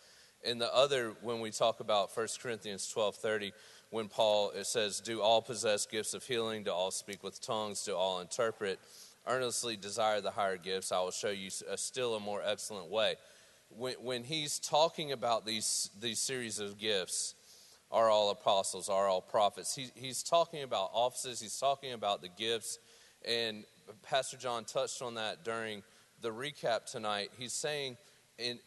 [0.43, 3.51] In the other, when we talk about 1 Corinthians 12:30,
[3.89, 6.63] when Paul it says, "Do all possess gifts of healing?
[6.63, 7.83] Do all speak with tongues?
[7.83, 8.79] Do all interpret?
[9.27, 10.91] Earnestly desire the higher gifts.
[10.91, 13.17] I will show you a still a more excellent way."
[13.69, 17.35] When, when he's talking about these these series of gifts,
[17.91, 19.75] are all apostles, are all prophets.
[19.75, 21.39] He, he's talking about offices.
[21.39, 22.79] He's talking about the gifts,
[23.25, 23.65] and
[24.03, 25.83] Pastor John touched on that during
[26.21, 27.31] the recap tonight.
[27.37, 27.97] He's saying,
[28.37, 28.59] in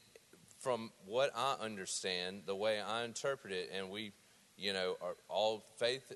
[0.62, 4.12] from what I understand, the way I interpret it, and we,
[4.56, 6.12] you know, are all faith.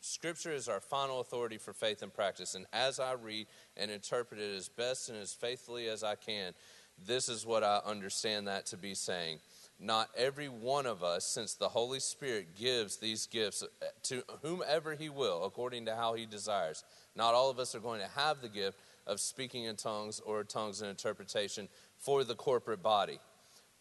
[0.00, 4.40] Scripture is our final authority for faith and practice, and as I read and interpret
[4.40, 6.54] it as best and as faithfully as I can,
[7.06, 9.40] this is what I understand that to be saying.
[9.78, 14.94] Not every one of us, since the Holy Spirit gives these gifts uh, to whomever
[14.94, 16.84] He will, according to how He desires,
[17.14, 20.44] not all of us are going to have the gift of speaking in tongues or
[20.44, 21.68] tongues and interpretation
[21.98, 23.18] for the corporate body.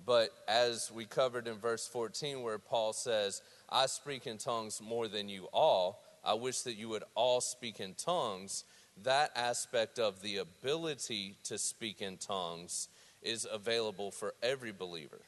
[0.05, 5.07] But as we covered in verse 14, where Paul says, I speak in tongues more
[5.07, 8.63] than you all, I wish that you would all speak in tongues.
[9.03, 12.89] That aspect of the ability to speak in tongues
[13.21, 15.21] is available for every believer.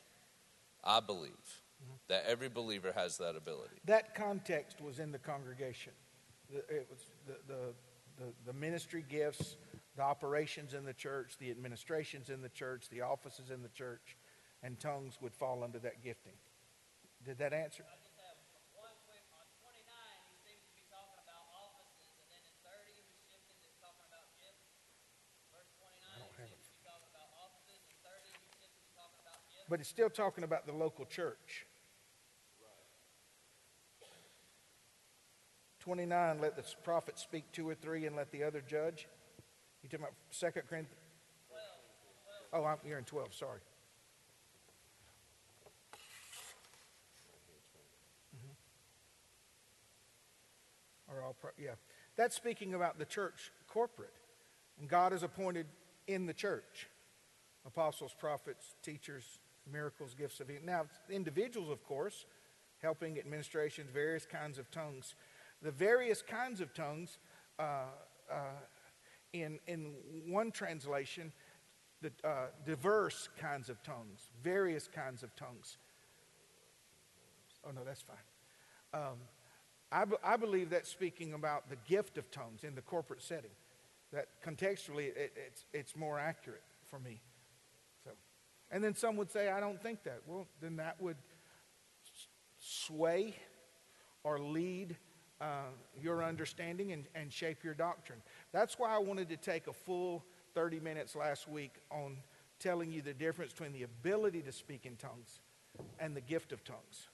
[0.84, 1.93] I believe mm-hmm.
[2.09, 3.76] that every believer has that ability.
[3.86, 5.93] That context was in the congregation.
[6.51, 7.59] It was the, the,
[8.17, 9.55] the, the ministry gifts,
[9.95, 14.17] the operations in the church, the administrations in the church, the offices in the church,
[14.64, 16.39] and tongues would fall under that gifting.
[17.28, 17.84] Did that answer?
[17.84, 18.39] I just have
[18.72, 19.84] one quick on 29.
[20.32, 23.70] He seems to be talking about offices, and then in 30 he was shifting to
[23.84, 24.64] talking about gifts.
[25.51, 28.72] Verse 29 don't he have seems to be talking about offices, and 30 he seems
[28.72, 29.68] to be talking about gifts.
[29.68, 31.68] But it's still talking about the local church.
[35.84, 39.07] 29, let the prophet speak two or three and let the other judge.
[39.84, 40.88] You talking about 2 Corinthians?
[42.53, 43.59] Oh, I'm, you're in 12, sorry.
[51.22, 51.72] All, yeah.
[52.16, 54.14] That's speaking about the church corporate.
[54.80, 55.68] And God is appointed
[56.07, 56.88] in the church.
[57.66, 59.39] apostles, prophets, teachers,
[59.72, 60.66] miracles, gifts of healing.
[60.66, 62.26] Now, individuals, of course,
[62.82, 65.16] helping administrations, various kinds of tongues.
[65.61, 67.18] The various kinds of tongues,
[67.57, 67.86] uh,
[68.30, 68.36] uh,
[69.32, 69.93] in, in
[70.28, 71.32] one translation,
[72.01, 75.78] the uh, diverse kinds of tongues, various kinds of tongues.
[77.66, 78.18] Oh, no, that's fine.
[78.93, 79.18] Um,
[79.93, 83.51] I, be- I believe that's speaking about the gift of tongues in the corporate setting.
[84.11, 87.21] That contextually, it, it's, it's more accurate for me.
[88.03, 88.09] So,
[88.71, 90.21] and then some would say, I don't think that.
[90.25, 91.17] Well, then that would
[92.59, 93.35] sway
[94.23, 94.95] or lead
[95.39, 95.69] uh,
[96.01, 98.21] your understanding and, and shape your doctrine.
[98.51, 100.23] That's why I wanted to take a full
[100.55, 102.17] 30 minutes last week on
[102.59, 105.39] telling you the difference between the ability to speak in tongues
[105.99, 107.09] and the gift of tongues.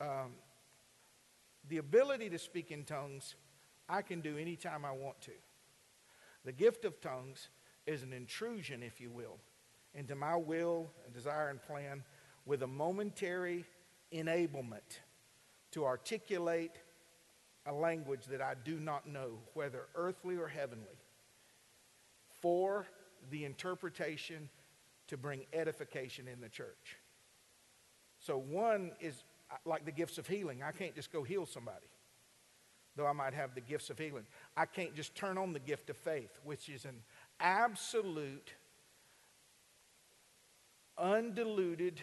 [0.00, 0.32] Um,
[1.68, 3.34] the ability to speak in tongues,
[3.88, 5.32] I can do anytime I want to.
[6.44, 7.48] The gift of tongues
[7.86, 9.38] is an intrusion, if you will,
[9.94, 12.04] into my will and desire and plan
[12.46, 13.64] with a momentary
[14.12, 15.00] enablement
[15.72, 16.72] to articulate
[17.66, 20.86] a language that I do not know, whether earthly or heavenly,
[22.40, 22.86] for
[23.30, 24.48] the interpretation
[25.08, 26.96] to bring edification in the church.
[28.20, 29.24] So, one is
[29.64, 30.62] like the gifts of healing.
[30.62, 31.86] I can't just go heal somebody,
[32.96, 34.26] though I might have the gifts of healing.
[34.56, 36.96] I can't just turn on the gift of faith, which is an
[37.40, 38.52] absolute,
[40.96, 42.00] undiluted,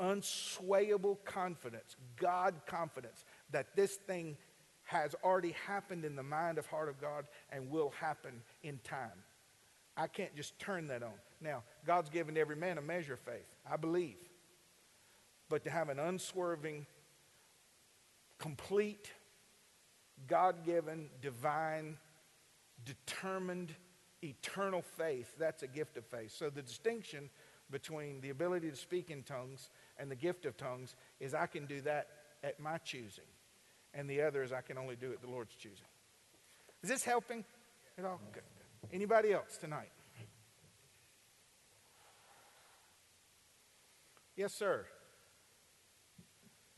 [0.00, 4.36] unswayable confidence, God confidence, that this thing
[4.84, 9.24] has already happened in the mind of heart of God and will happen in time.
[9.96, 11.12] I can't just turn that on.
[11.40, 13.46] Now, God's given every man a measure of faith.
[13.70, 14.16] I believe.
[15.48, 16.86] But to have an unswerving,
[18.38, 19.12] complete,
[20.26, 21.96] God given, divine,
[22.84, 23.74] determined,
[24.22, 26.32] eternal faith, that's a gift of faith.
[26.32, 27.30] So the distinction
[27.70, 31.66] between the ability to speak in tongues and the gift of tongues is I can
[31.66, 32.08] do that
[32.42, 33.24] at my choosing.
[33.94, 35.86] And the other is I can only do it the Lord's choosing.
[36.82, 37.44] Is this helping
[37.96, 38.20] at all?
[38.32, 38.42] Good.
[38.92, 39.90] Anybody else tonight?
[44.36, 44.84] Yes, sir.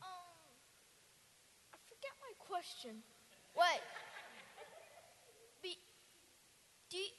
[0.01, 0.07] Um,
[1.73, 3.03] I forget my question.
[3.55, 3.81] Wait.
[5.61, 5.77] Be,
[6.89, 7.11] do you-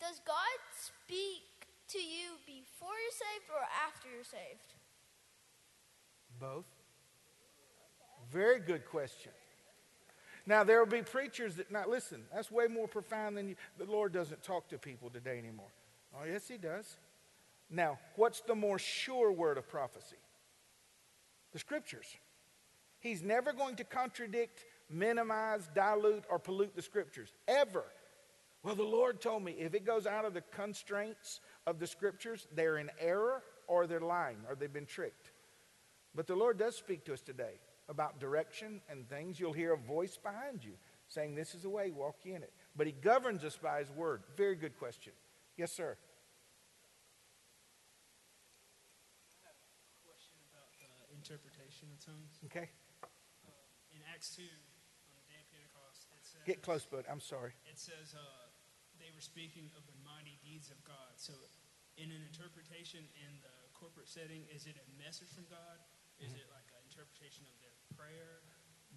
[0.00, 4.74] does God speak to you before you're saved or after you're saved?
[6.40, 6.66] Both.
[8.28, 9.32] Very good question.
[10.46, 13.56] Now, there will be preachers that, now listen, that's way more profound than you.
[13.78, 15.70] The Lord doesn't talk to people today anymore.
[16.12, 16.96] Oh, yes, He does.
[17.70, 20.18] Now, what's the more sure word of prophecy?
[21.52, 22.16] The scriptures.
[23.06, 27.84] He's never going to contradict, minimize, dilute, or pollute the scriptures, ever.
[28.64, 32.48] Well, the Lord told me if it goes out of the constraints of the scriptures,
[32.52, 35.30] they're in error or they're lying or they've been tricked.
[36.16, 39.38] But the Lord does speak to us today about direction and things.
[39.38, 40.72] You'll hear a voice behind you
[41.06, 42.52] saying, This is the way, walk in it.
[42.74, 44.22] But He governs us by His word.
[44.36, 45.12] Very good question.
[45.56, 45.96] Yes, sir.
[50.04, 52.40] question about the interpretation of tongues.
[52.46, 52.68] Okay.
[54.16, 57.04] Acts 2, on the day of Pentecost, it says, Get close, bud.
[57.04, 57.52] I'm sorry.
[57.68, 58.48] It says uh,
[58.96, 61.12] they were speaking of the mighty deeds of God.
[61.20, 61.36] So,
[62.00, 65.76] in an interpretation in the corporate setting, is it a message from God?
[66.16, 66.40] Is Mm-hmm.
[66.40, 68.40] it like an interpretation of their prayer?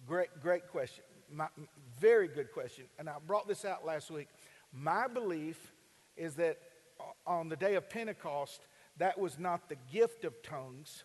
[0.08, 1.04] Great, great question.
[1.30, 1.48] My,
[2.00, 2.86] very good question.
[2.98, 4.28] And I brought this out last week.
[4.72, 5.74] My belief
[6.16, 6.56] is that
[7.26, 8.66] on the day of Pentecost,
[8.96, 11.04] that was not the gift of tongues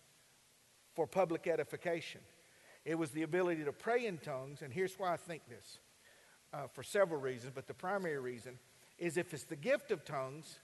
[0.94, 2.22] for public edification.
[2.86, 4.62] It was the ability to pray in tongues.
[4.62, 5.80] And here's why I think this
[6.54, 8.58] uh, for several reasons, but the primary reason
[8.96, 10.60] is if it's the gift of tongues,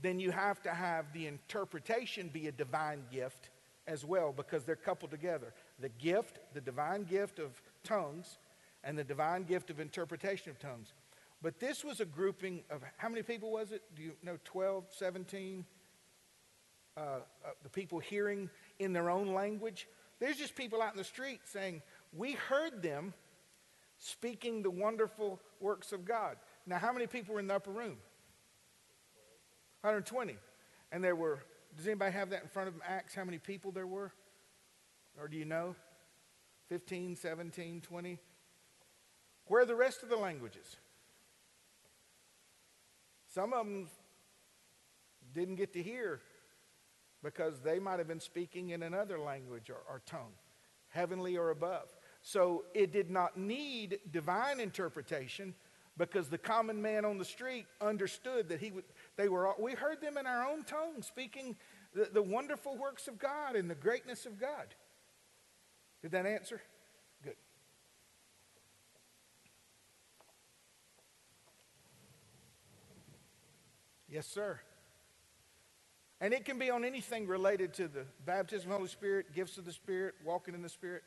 [0.00, 3.50] then you have to have the interpretation be a divine gift
[3.86, 5.52] as well because they're coupled together.
[5.80, 8.38] The gift, the divine gift of tongues,
[8.84, 10.92] and the divine gift of interpretation of tongues.
[11.42, 13.82] But this was a grouping of how many people was it?
[13.96, 15.64] Do you know 12, 17?
[16.96, 17.18] Uh, uh,
[17.64, 19.88] the people hearing in their own language.
[20.20, 23.14] There's just people out in the street saying, We heard them
[23.98, 26.36] speaking the wonderful works of God.
[26.66, 27.98] Now, how many people were in the upper room?
[29.82, 30.36] 120.
[30.92, 31.40] And there were,
[31.76, 34.12] does anybody have that in front of them, Acts, how many people there were?
[35.18, 35.74] Or do you know?
[36.68, 38.18] 15, 17, 20?
[39.46, 40.76] Where are the rest of the languages?
[43.34, 43.88] Some of them
[45.34, 46.20] didn't get to hear
[47.24, 50.34] because they might have been speaking in another language or, or tongue,
[50.88, 51.88] heavenly or above.
[52.22, 55.54] So it did not need divine interpretation
[55.96, 58.84] because the common man on the street understood that he would,
[59.16, 61.56] They were all, we heard them in our own tongue speaking
[61.94, 64.74] the, the wonderful works of God and the greatness of God.
[66.02, 66.60] Did that answer?
[67.22, 67.36] Good.
[74.08, 74.60] Yes, sir.
[76.20, 79.58] And it can be on anything related to the baptism of the Holy Spirit, gifts
[79.58, 81.02] of the Spirit, walking in the Spirit.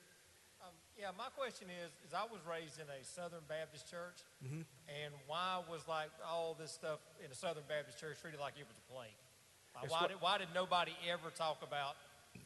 [0.61, 5.13] Um, yeah, my question is: is I was raised in a Southern Baptist church, and
[5.25, 8.75] why was like all this stuff in a Southern Baptist church treated like it was
[8.77, 9.15] a plague?
[9.73, 11.95] Like, why what- did why did nobody ever talk about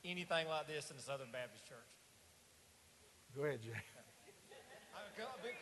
[0.06, 1.92] anything like this in the Southern Baptist church?
[3.36, 3.72] Go ahead, Jay.
[3.72, 5.56] I, I mean,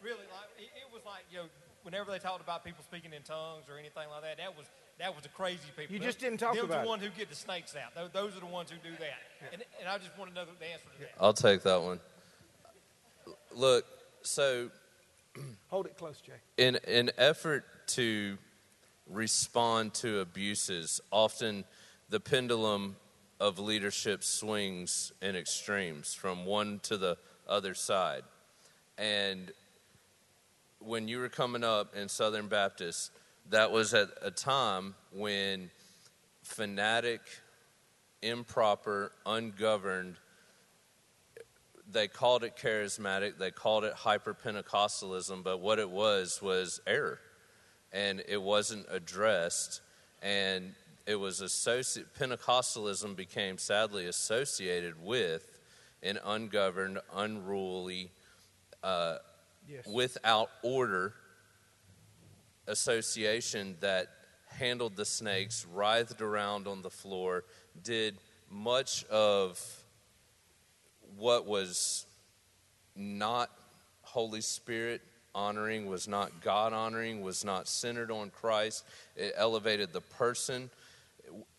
[0.00, 1.48] really, like it, it was like you know,
[1.82, 4.68] whenever they talked about people speaking in tongues or anything like that, that was
[4.98, 5.94] that was the crazy people.
[5.94, 6.88] You just didn't talk them about the it.
[6.88, 7.94] ones who get the snakes out.
[7.94, 9.52] Those, those are the ones who do that.
[9.52, 11.12] And, and I just want to know the answer to that.
[11.20, 12.00] I'll take that one.
[13.54, 13.84] Look,
[14.22, 14.70] so
[15.68, 16.32] Hold it close, Jay.
[16.56, 18.38] in an effort to
[19.08, 21.64] respond to abuses, often
[22.08, 22.96] the pendulum
[23.40, 27.16] of leadership swings in extremes from one to the
[27.48, 28.22] other side.
[28.96, 29.52] And
[30.80, 33.12] when you were coming up in Southern Baptist,
[33.50, 35.70] that was at a time when
[36.42, 37.20] fanatic,
[38.22, 40.16] improper, ungoverned,
[41.90, 47.18] they called it charismatic, they called it hyper Pentecostalism, but what it was was error.
[47.92, 49.80] And it wasn't addressed.
[50.20, 50.74] And
[51.06, 55.58] it was associated, Pentecostalism became sadly associated with
[56.02, 58.10] an ungoverned, unruly,
[58.82, 59.18] uh,
[59.66, 59.86] Yes.
[59.86, 61.14] without order
[62.68, 64.08] association that
[64.46, 67.44] handled the snakes, writhed around on the floor,
[67.82, 68.16] did
[68.50, 69.60] much of
[71.16, 72.06] what was
[72.94, 73.50] not
[74.02, 75.02] Holy Spirit
[75.34, 78.84] honoring, was not God honoring, was not centered on Christ.
[79.16, 80.70] It elevated the person.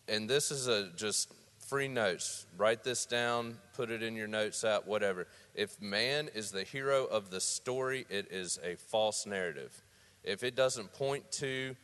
[0.08, 1.32] And this is a just
[1.68, 2.46] free notes.
[2.58, 5.26] Write this down, put it in your notes app, whatever.
[5.54, 9.82] If man is the hero of the story, it is a false narrative.
[10.24, 11.74] If it doesn't point to,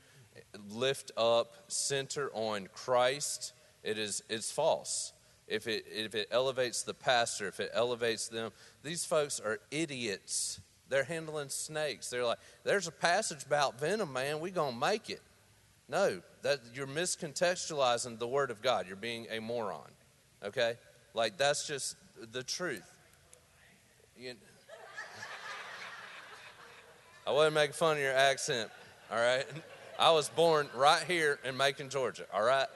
[0.71, 5.13] lift up, center on Christ, it is it's false.
[5.47, 10.61] If it if it elevates the pastor, if it elevates them, these folks are idiots.
[10.89, 12.11] They're handling snakes.
[12.11, 14.41] They're like, there's a passage about venom, man.
[14.41, 15.23] We gonna make it.
[15.89, 18.87] No, that you're miscontextualizing the word of God.
[18.87, 19.91] You're being a moron.
[20.45, 20.75] Okay,
[21.15, 21.97] like that's just
[22.33, 22.89] the truth.
[24.17, 24.35] You,
[27.27, 28.71] I wasn't making fun of your accent.
[29.11, 29.45] All right,
[29.99, 32.25] I was born right here in Macon, Georgia.
[32.33, 32.69] All right.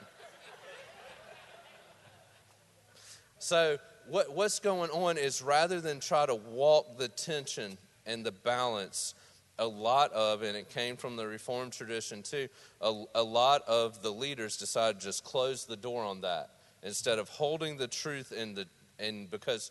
[3.39, 3.79] So
[4.09, 9.15] what, what's going on is rather than try to walk the tension and the balance,
[9.59, 12.49] a lot of, and it came from the Reformed tradition too,
[12.81, 16.51] a, a lot of the leaders decided just close the door on that
[16.83, 18.67] instead of holding the truth in the,
[18.99, 19.71] and because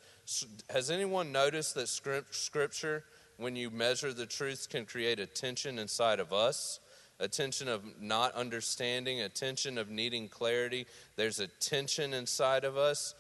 [0.70, 3.04] has anyone noticed that script, scripture,
[3.40, 6.80] when you measure the truth, can create a tension inside of us?
[7.20, 10.86] A tension of not understanding, a tension of needing clarity.
[11.16, 13.16] There's a tension inside of us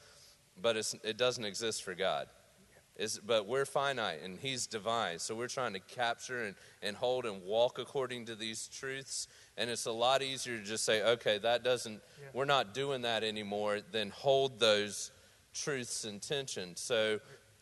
[0.61, 2.27] but it's, it doesn't exist for God.
[2.95, 5.19] It's, but we're finite and He's divine.
[5.19, 9.27] So we're trying to capture and, and hold and walk according to these truths.
[9.57, 12.01] And it's a lot easier to just say, okay, that doesn't,
[12.33, 15.11] we're not doing that anymore, than hold those
[15.53, 16.75] truths in tension.
[16.75, 17.19] So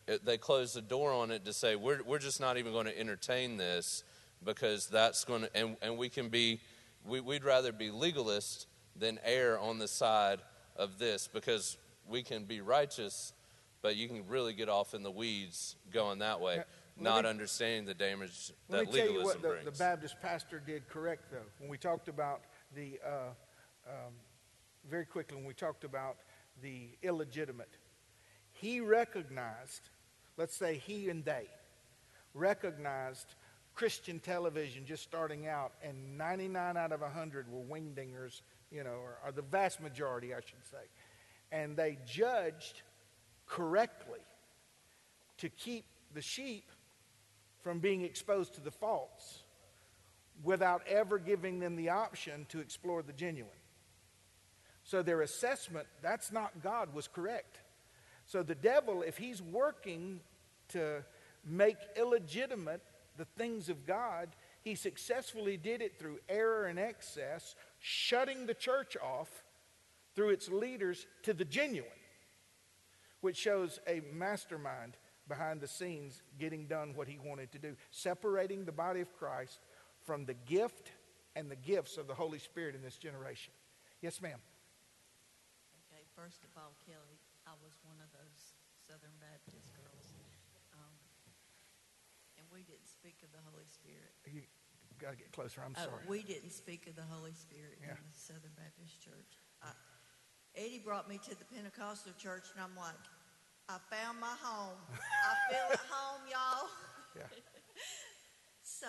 [0.08, 2.86] it, they close the door on it to say, we're, we're just not even going
[2.86, 4.02] to entertain this
[4.44, 6.60] because that's going to, and, and we can be,
[7.06, 10.40] we, we'd rather be legalist than err on the side
[10.76, 11.76] of this because
[12.08, 13.34] we can be righteous,
[13.82, 16.62] but you can really get off in the weeds going that way,
[16.98, 19.78] not me- understanding the damage Let that me tell you legalism what the, brings.
[19.78, 21.46] the Baptist pastor did correct, though.
[21.58, 22.40] When we talked about
[22.74, 23.30] the, uh,
[23.86, 24.14] um,
[24.88, 26.16] very quickly, when we talked about
[26.62, 27.76] the illegitimate,
[28.52, 29.90] he recognized,
[30.38, 31.46] let's say he and they,
[32.32, 33.34] recognized
[33.74, 39.18] Christian television just starting out, and 99 out of 100 were wingdingers, you know, or,
[39.26, 40.88] or the vast majority, I should say.
[41.52, 42.82] And they judged
[43.46, 44.20] correctly
[45.38, 45.84] to keep
[46.14, 46.70] the sheep
[47.62, 49.42] from being exposed to the false
[50.42, 53.50] without ever giving them the option to explore the genuine.
[54.84, 57.60] So their assessment, that's not God, was correct.
[58.26, 60.20] So the devil, if he's working
[60.70, 61.04] to
[61.44, 62.82] make illegitimate
[63.16, 64.28] the things of God,
[64.62, 69.44] he successfully did it through error and excess, shutting the church off
[70.14, 71.90] through its leaders to the genuine,
[73.20, 74.96] which shows a mastermind
[75.28, 79.60] behind the scenes getting done what he wanted to do, separating the body of Christ
[80.04, 80.90] from the gift
[81.36, 83.52] and the gifts of the Holy Spirit in this generation.
[84.00, 84.40] Yes, ma'am.
[85.86, 89.77] Okay, first of all, Kelly, I was one of those Southern Baptist girls.
[89.77, 89.77] And
[92.58, 94.10] we didn't speak of the Holy Spirit.
[94.26, 94.42] You
[94.98, 95.62] got to get closer.
[95.62, 96.02] I'm Uh, sorry.
[96.10, 97.94] we didn't speak of the Holy Spirit Yeah.
[97.94, 99.38] in the Southern Baptist Church.
[99.62, 99.70] I,
[100.58, 102.98] Eddie brought me to the Pentecostal church, and I'm like,
[103.68, 104.74] I found my home.
[104.90, 106.68] I feel at home, y'all.
[107.14, 107.30] Yeah.
[108.62, 108.86] So,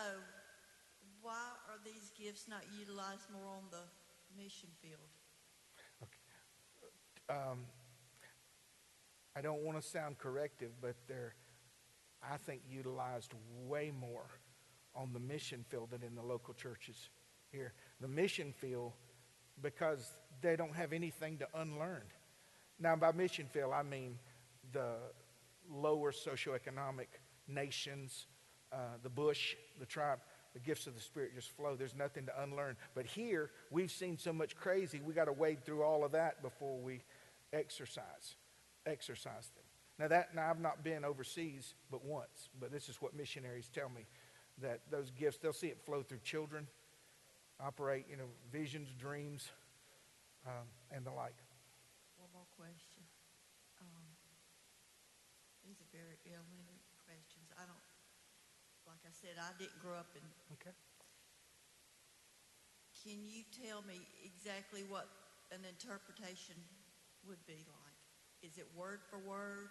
[1.22, 3.82] why are these gifts not utilized more on the
[4.38, 5.10] mission field?
[6.04, 7.40] Okay.
[7.40, 7.66] um,
[9.36, 11.34] I don't want to sound corrective, but they're,
[12.24, 13.34] I think, utilized
[13.66, 14.28] way more
[14.96, 17.10] on the mission field than in the local churches
[17.52, 17.74] here.
[18.02, 18.94] The mission field,
[19.62, 20.12] because
[20.42, 22.04] they don't have anything to unlearn.
[22.80, 24.18] Now, by mission field, I mean
[24.72, 24.96] the
[25.70, 27.08] lower socioeconomic
[27.48, 28.28] nations,
[28.72, 30.20] uh, the bush, the tribe.
[30.56, 31.76] The gifts of the Spirit just flow.
[31.76, 32.76] There's nothing to unlearn.
[32.96, 36.42] But here, we've seen so much crazy, we got to wade through all of that
[36.42, 37.04] before we
[37.54, 38.36] exercise,
[38.88, 39.69] exercise them.
[40.00, 43.90] Now that now I've not been overseas but once, but this is what missionaries tell
[43.90, 44.08] me
[44.62, 46.68] that those gifts they'll see it flow through children,
[47.60, 49.52] operate you know visions, dreams,
[50.48, 51.36] um, and the like.
[52.16, 53.04] One more question.
[53.84, 54.08] Um,
[55.68, 57.52] these are very elementary questions.
[57.60, 57.86] I don't,
[58.88, 60.24] like I said, I didn't grow up in.
[60.56, 60.76] Okay.
[63.04, 65.08] Can you tell me exactly what
[65.52, 66.56] an interpretation
[67.28, 68.00] would be like?
[68.44, 69.68] Is it word for word?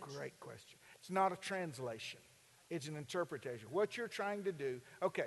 [0.00, 0.78] Great question.
[0.98, 2.20] It's not a translation.
[2.70, 3.68] It's an interpretation.
[3.70, 5.26] What you're trying to do, okay,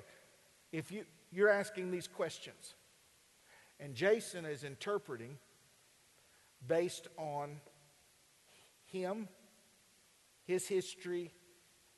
[0.72, 2.76] if you you're asking these questions,
[3.80, 5.38] and Jason is interpreting
[6.66, 7.58] based on
[8.86, 9.28] him,
[10.46, 11.32] his history,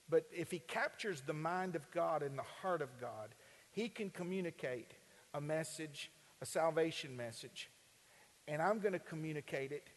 [0.10, 3.36] but if he captures the mind of God and the heart of God,
[3.72, 4.92] he can communicate
[5.34, 6.12] a message,
[6.42, 7.70] a salvation message.
[8.48, 9.90] And I'm going to communicate it,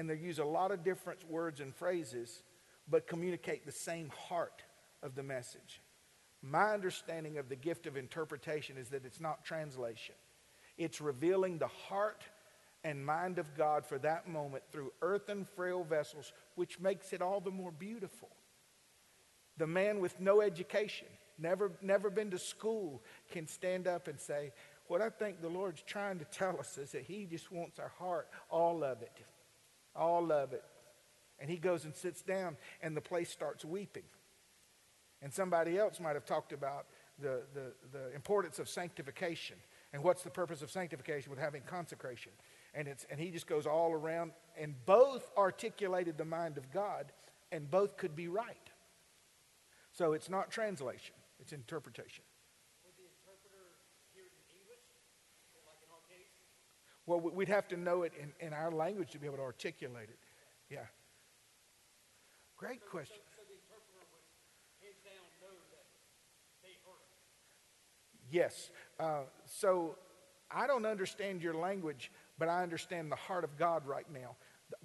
[0.00, 2.42] and they use a lot of different words and phrases,
[2.88, 4.62] but communicate the same heart
[5.02, 5.82] of the message.
[6.40, 10.14] My understanding of the gift of interpretation is that it's not translation,
[10.78, 12.24] it's revealing the heart
[12.82, 17.42] and mind of God for that moment through earthen, frail vessels, which makes it all
[17.42, 18.30] the more beautiful.
[19.58, 24.52] The man with no education, never, never been to school, can stand up and say,
[24.86, 27.92] What I think the Lord's trying to tell us is that He just wants our
[27.98, 29.20] heart, all of it,
[29.94, 30.64] all of it.
[31.38, 34.04] And he goes and sits down, and the place starts weeping.
[35.22, 36.86] And somebody else might have talked about
[37.18, 39.56] the, the, the importance of sanctification.
[39.92, 42.32] And what's the purpose of sanctification with having consecration?
[42.74, 47.12] And, it's, and he just goes all around, and both articulated the mind of God,
[47.50, 48.56] and both could be right.
[49.92, 52.22] So it's not translation, it's interpretation.
[52.84, 53.74] Would the interpreter
[54.14, 54.86] hear it in English,
[55.66, 56.30] like in our case?
[57.10, 59.42] Well, we- we'd have to know it in, in our language to be able to
[59.42, 60.18] articulate it.
[60.68, 60.86] Yeah.
[62.56, 63.16] Great question.
[63.34, 64.22] So the interpreter would
[64.80, 65.86] hands down know that
[66.62, 68.30] they heard it.
[68.30, 68.70] Yes.
[69.00, 69.96] Uh, so
[70.52, 74.36] I don't understand your language, but I understand the heart of God right now.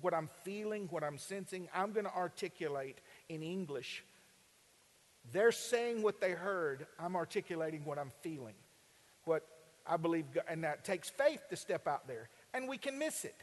[0.01, 4.03] What I'm feeling, what I'm sensing, I'm going to articulate in English.
[5.31, 6.87] They're saying what they heard.
[6.97, 8.55] I'm articulating what I'm feeling.
[9.25, 9.47] What
[9.87, 12.29] I believe, God, and that takes faith to step out there.
[12.53, 13.35] And we can miss it.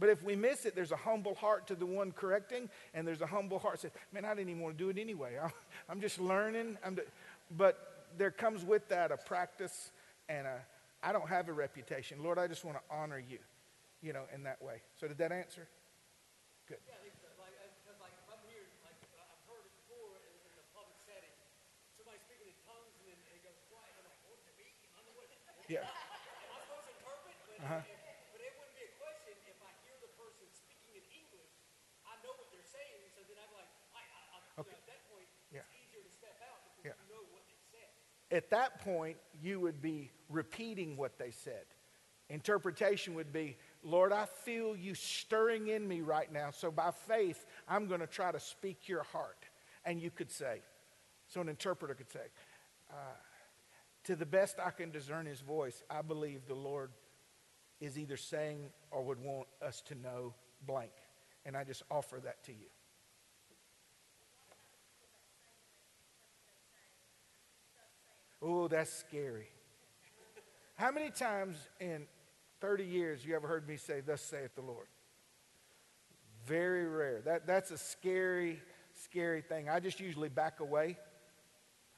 [0.00, 3.20] But if we miss it, there's a humble heart to the one correcting, and there's
[3.20, 5.36] a humble heart that says, Man, I didn't even want to do it anyway.
[5.90, 6.78] I'm, just learning.
[6.80, 6.96] I'm.
[7.52, 9.92] But there comes with that a practice,
[10.28, 10.56] and a,
[11.02, 12.24] I don't have a reputation.
[12.24, 13.38] Lord, I just want to honor you,
[14.00, 14.80] you know, in that way.
[14.96, 15.68] So, did that answer?
[16.64, 16.80] Good.
[16.88, 17.28] Yeah, I think so.
[17.36, 17.52] Like,
[17.84, 20.96] because like if I'm here, like uh, I've heard it before in, in a public
[21.04, 21.34] setting,
[22.00, 23.92] somebody speaking in tongues and then and it goes quiet.
[24.00, 24.72] I'm like, what did it mean?
[24.96, 25.28] I don't know what.
[25.68, 25.84] Yeah.
[25.84, 27.36] Am I supposed to interpret?
[27.44, 27.84] But, Uh-huh.
[28.32, 31.52] but it wouldn't be a question if I hear the person speaking in English.
[32.08, 34.72] I know what they're saying, so then I'm like, I, I, I, you Okay.
[34.72, 35.60] know, at that point, Yeah.
[35.68, 36.96] it's easier to step out because Yeah.
[37.04, 37.90] you know what they said.
[38.32, 41.68] At that point, you would be repeating what they said.
[42.30, 46.50] Interpretation would be, Lord, I feel you stirring in me right now.
[46.50, 49.44] So by faith, I'm going to try to speak your heart.
[49.84, 50.62] And you could say,
[51.26, 52.30] so an interpreter could say,
[52.90, 52.94] uh,
[54.04, 56.92] to the best I can discern his voice, I believe the Lord
[57.80, 60.34] is either saying or would want us to know
[60.66, 60.92] blank.
[61.46, 62.68] And I just offer that to you.
[68.42, 69.48] Oh, that's scary.
[70.76, 72.06] How many times in
[72.60, 74.86] 30 years you ever heard me say, Thus saith the Lord?
[76.46, 77.20] Very rare.
[77.20, 78.60] That, that's a scary,
[78.94, 79.68] scary thing.
[79.68, 80.96] I just usually back away.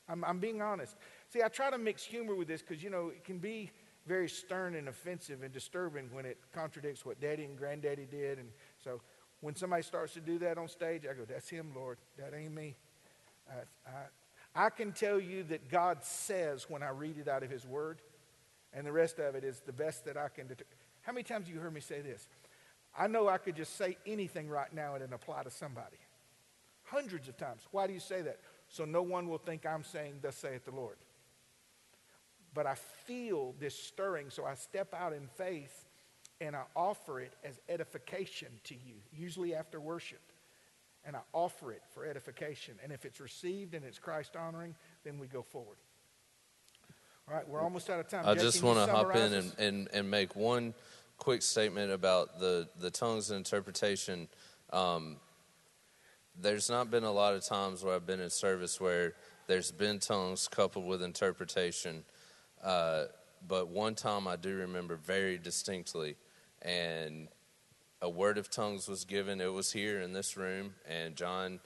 [0.09, 0.97] I'm, I'm being honest.
[1.29, 3.71] See, I try to mix humor with this because, you know, it can be
[4.07, 8.39] very stern and offensive and disturbing when it contradicts what daddy and granddaddy did.
[8.39, 8.49] And
[8.83, 9.01] so
[9.41, 11.99] when somebody starts to do that on stage, I go, That's him, Lord.
[12.19, 12.75] That ain't me.
[13.49, 17.51] I, I, I can tell you that God says when I read it out of
[17.51, 18.01] His Word,
[18.75, 20.47] and the rest of it is the best that I can.
[20.47, 20.67] Det-
[21.03, 22.29] How many times have you heard me say this?
[22.97, 25.97] I know I could just say anything right now and it apply to somebody.
[26.85, 27.63] Hundreds of times.
[27.71, 28.39] Why do you say that?
[28.69, 30.97] So no one will think I'm saying, Thus saith the Lord.
[32.55, 35.87] But I feel this stirring, so I step out in faith
[36.41, 40.21] and I offer it as edification to you, usually after worship.
[41.05, 42.75] And I offer it for edification.
[42.83, 44.75] And if it's received and it's Christ honoring,
[45.05, 45.77] then we go forward.
[47.29, 48.25] All right, we're almost out of time.
[48.27, 50.75] I just want to hop in and, and, and make one
[51.19, 54.29] quick statement about the, the tongues and interpretation.
[54.73, 55.17] Um,
[56.41, 59.15] there's not been a lot of times where I've been in service where
[59.47, 62.05] there's been tongues coupled with interpretation.
[62.63, 63.05] Uh,
[63.47, 66.17] but one time I do remember very distinctly,
[66.61, 67.29] and
[68.01, 69.41] a word of tongues was given.
[69.41, 71.61] It was here in this room, and John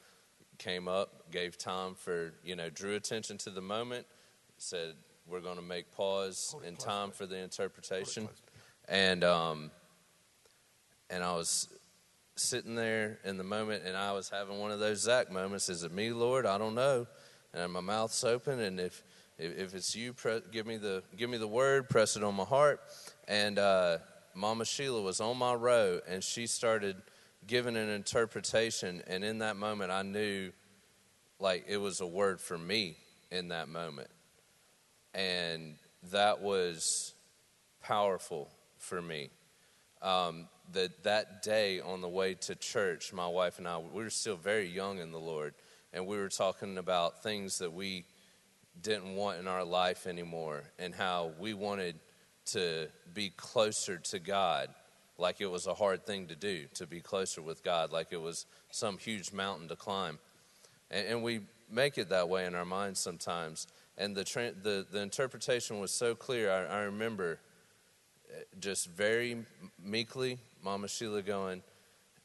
[0.59, 4.07] came up, gave time for, you know, drew attention to the moment,
[4.59, 4.95] said,
[5.27, 8.29] We're going to make pause Hold in time for the interpretation.
[8.89, 9.71] And, um,
[11.11, 11.69] and I was
[12.37, 15.69] sitting there in the moment, and I was having one of those Zach moments.
[15.69, 16.47] Is it me, Lord?
[16.47, 17.07] I don't know.
[17.53, 19.03] And my mouth's open, and if
[19.39, 22.45] if, it's you, pre- give me the give me the word, press it on my
[22.45, 22.81] heart.
[23.29, 23.99] And uh,
[24.35, 26.97] Mama Sheila was on my row, and she started
[27.47, 29.03] giving an interpretation.
[29.07, 30.53] And in that moment, I knew,
[31.39, 32.97] like it was a word for me
[33.31, 34.09] in that moment,
[35.15, 35.77] and
[36.13, 37.15] that was
[37.83, 38.49] powerful
[38.79, 39.31] for me
[40.03, 44.11] um, that that day on the way to church, my wife and I, we were
[44.11, 45.55] still very young in the Lord,
[45.93, 48.05] and we were talking about things that we
[48.83, 51.97] didn't want in our life anymore, and how we wanted
[52.47, 54.69] to be closer to God,
[55.19, 58.21] like it was a hard thing to do to be closer with God, like it
[58.21, 60.19] was some huge mountain to climb,
[60.91, 61.41] and, and we
[61.71, 63.67] make it that way in our minds sometimes.
[63.99, 64.25] And the
[64.63, 66.51] the the interpretation was so clear.
[66.51, 67.41] I, I remember
[68.31, 69.39] uh, just very
[69.83, 71.63] meekly, Mama Sheila going,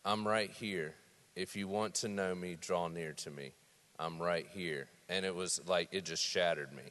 [0.04, 0.96] I'm right here.
[1.36, 3.54] If you want to know me, draw near to me.
[3.98, 4.88] I'm right here.
[5.12, 6.84] And it was like, it just shattered me.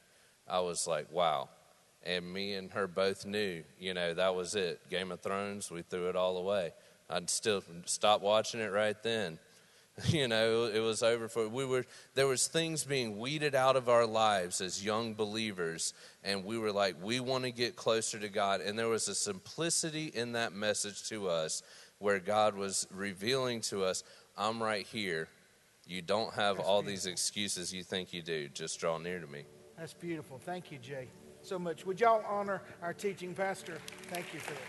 [0.47, 1.49] I was like, wow.
[2.05, 4.79] And me and her both knew, you know, that was it.
[4.91, 6.73] Game of Thrones, we threw it all away.
[7.09, 9.39] I'd still stop watching it right then.
[10.07, 11.85] You know, it was over for we were
[12.15, 15.93] there was things being weeded out of our lives as young believers
[16.25, 19.15] and we were like we want to get closer to God and there was a
[19.15, 21.63] simplicity in that message to us
[21.99, 24.03] where God was revealing to us
[24.39, 25.29] I'm right here.
[25.91, 27.07] You don't have That's all beautiful.
[27.11, 28.49] these excuses you think you do.
[28.49, 29.43] Just draw near to me.
[29.77, 30.39] That's beautiful.
[30.39, 31.09] Thank you, Jay,
[31.43, 31.85] so much.
[31.85, 33.77] Would y'all honor our teaching pastor?
[34.09, 34.61] Thank you for that.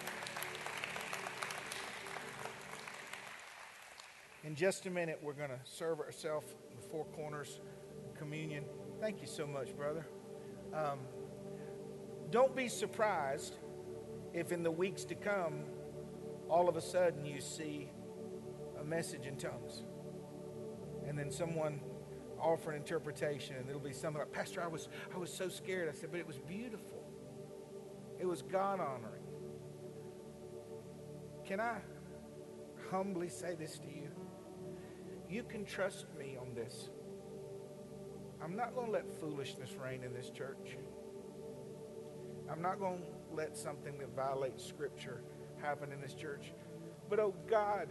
[4.43, 7.60] In just a minute, we're going to serve ourselves in the four corners
[8.18, 8.64] communion.
[8.99, 10.07] Thank you so much, brother.
[10.73, 11.02] Um,
[12.31, 13.57] don't be surprised
[14.34, 15.65] if in the weeks to come,
[16.49, 17.91] all of a sudden you see
[18.80, 19.84] a message in tongues.
[21.07, 21.81] And then someone
[22.39, 25.89] offer an interpretation, and it'll be something like, Pastor, I was, I was so scared.
[25.89, 27.03] I said, but it was beautiful.
[28.19, 29.23] It was God honoring.
[31.45, 31.77] Can I
[32.89, 34.09] humbly say this to you?
[35.29, 36.89] You can trust me on this.
[38.43, 40.77] I'm not going to let foolishness reign in this church.
[42.51, 45.21] I'm not going to let something that violates Scripture
[45.61, 46.53] happen in this church.
[47.09, 47.87] But oh God,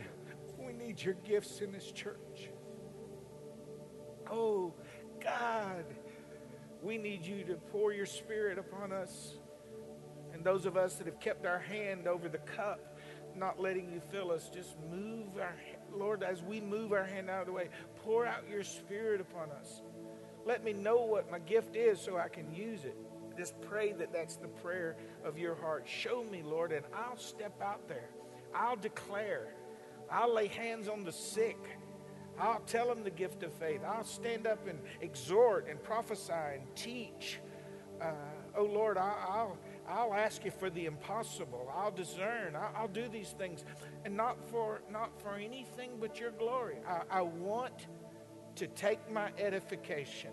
[0.58, 2.50] we need your gifts in this church.
[4.30, 4.72] Oh
[5.22, 5.84] God,
[6.82, 9.34] we need you to pour your Spirit upon us.
[10.32, 12.96] And those of us that have kept our hand over the cup,
[13.36, 15.54] not letting you fill us, just move our
[15.92, 17.68] Lord, as we move our hand out of the way,
[18.04, 19.82] pour out your Spirit upon us.
[20.46, 22.96] Let me know what my gift is so I can use it.
[23.36, 25.86] Just pray that that's the prayer of your heart.
[25.88, 28.10] Show me, Lord, and I'll step out there.
[28.54, 29.54] I'll declare.
[30.10, 31.58] I'll lay hands on the sick.
[32.40, 33.82] I'll tell them the gift of faith.
[33.86, 37.38] I'll stand up and exhort and prophesy and teach.
[38.00, 38.12] Uh,
[38.56, 39.58] oh Lord, I'll
[39.88, 41.70] I'll ask you for the impossible.
[41.74, 42.56] I'll discern.
[42.56, 43.64] I'll, I'll do these things,
[44.04, 46.78] and not for not for anything but your glory.
[46.88, 47.88] I, I want
[48.56, 50.30] to take my edification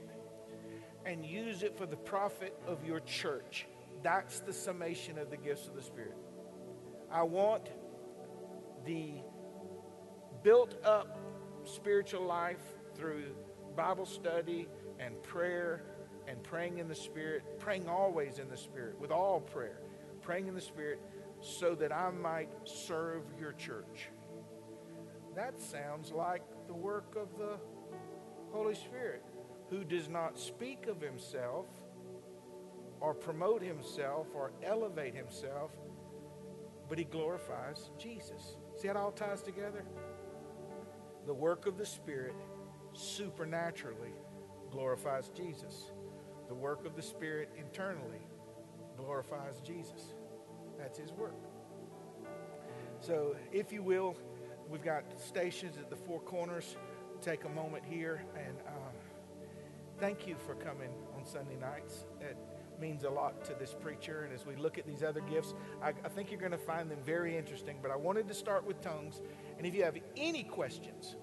[1.05, 3.67] and use it for the profit of your church.
[4.03, 6.17] That's the summation of the gifts of the Spirit.
[7.11, 7.69] I want
[8.85, 9.13] the
[10.43, 11.19] built up
[11.68, 12.61] spiritual life
[12.95, 13.26] through
[13.76, 14.68] Bible study
[14.99, 15.84] and prayer
[16.27, 19.80] and praying in the Spirit, praying always in the Spirit, with all prayer,
[20.22, 20.99] praying in the Spirit,
[21.39, 24.10] so that I might serve your church.
[25.35, 27.57] That sounds like the work of the
[28.52, 29.23] Holy Spirit,
[29.69, 31.68] who does not speak of himself
[32.99, 35.72] or promote himself or elevate himself,
[36.89, 38.56] but he glorifies Jesus.
[38.76, 39.85] See how it all ties together?
[41.27, 42.35] The work of the Spirit
[42.93, 44.13] supernaturally
[44.71, 45.91] glorifies Jesus.
[46.47, 48.21] The work of the Spirit internally
[48.95, 50.13] glorifies Jesus.
[50.79, 51.35] That's his work.
[53.01, 54.15] So, if you will,
[54.69, 56.77] we've got stations at the four corners.
[57.21, 58.93] Take a moment here and um,
[59.99, 62.05] thank you for coming on Sunday nights.
[62.21, 62.37] It
[62.79, 64.23] means a lot to this preacher.
[64.23, 66.89] And as we look at these other gifts, I, I think you're going to find
[66.89, 67.77] them very interesting.
[67.81, 69.21] But I wanted to start with tongues.
[69.57, 71.15] And if you have any questions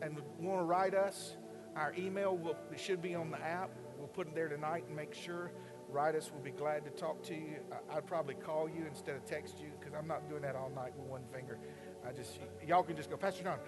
[0.00, 1.36] and want to write us,
[1.76, 3.70] our email will, should be on the app.
[3.98, 5.52] We'll put it there tonight and make sure.
[5.88, 6.30] Write us.
[6.32, 7.56] We'll be glad to talk to you.
[7.70, 10.70] I, I'd probably call you instead of text you because I'm not doing that all
[10.74, 11.58] night with one finger.
[12.06, 13.58] I just, y'all can just go, Pastor John.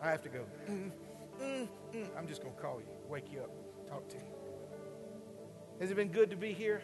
[0.00, 0.44] I have to go.
[0.68, 0.90] Mm,
[1.40, 2.06] mm, mm.
[2.16, 3.50] I'm just going to call you, wake you up,
[3.88, 4.41] talk to you.
[5.80, 6.82] Has it been good to be here?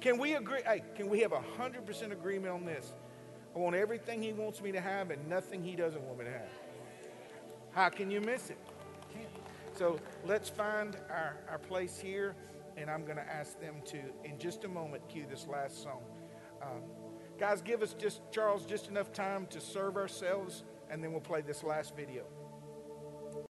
[0.00, 0.60] Can we agree?
[0.64, 2.92] Hey, can we have a hundred percent agreement on this?
[3.54, 6.30] I want everything He wants me to have and nothing He doesn't want me to
[6.30, 6.48] have.
[7.72, 8.58] How can you miss it?
[9.76, 12.36] So let's find our, our place here,
[12.76, 16.02] and I'm going to ask them to, in just a moment, cue this last song.
[16.62, 16.82] Um,
[17.40, 21.40] guys, give us just, Charles, just enough time to serve ourselves, and then we'll play
[21.40, 22.24] this last video.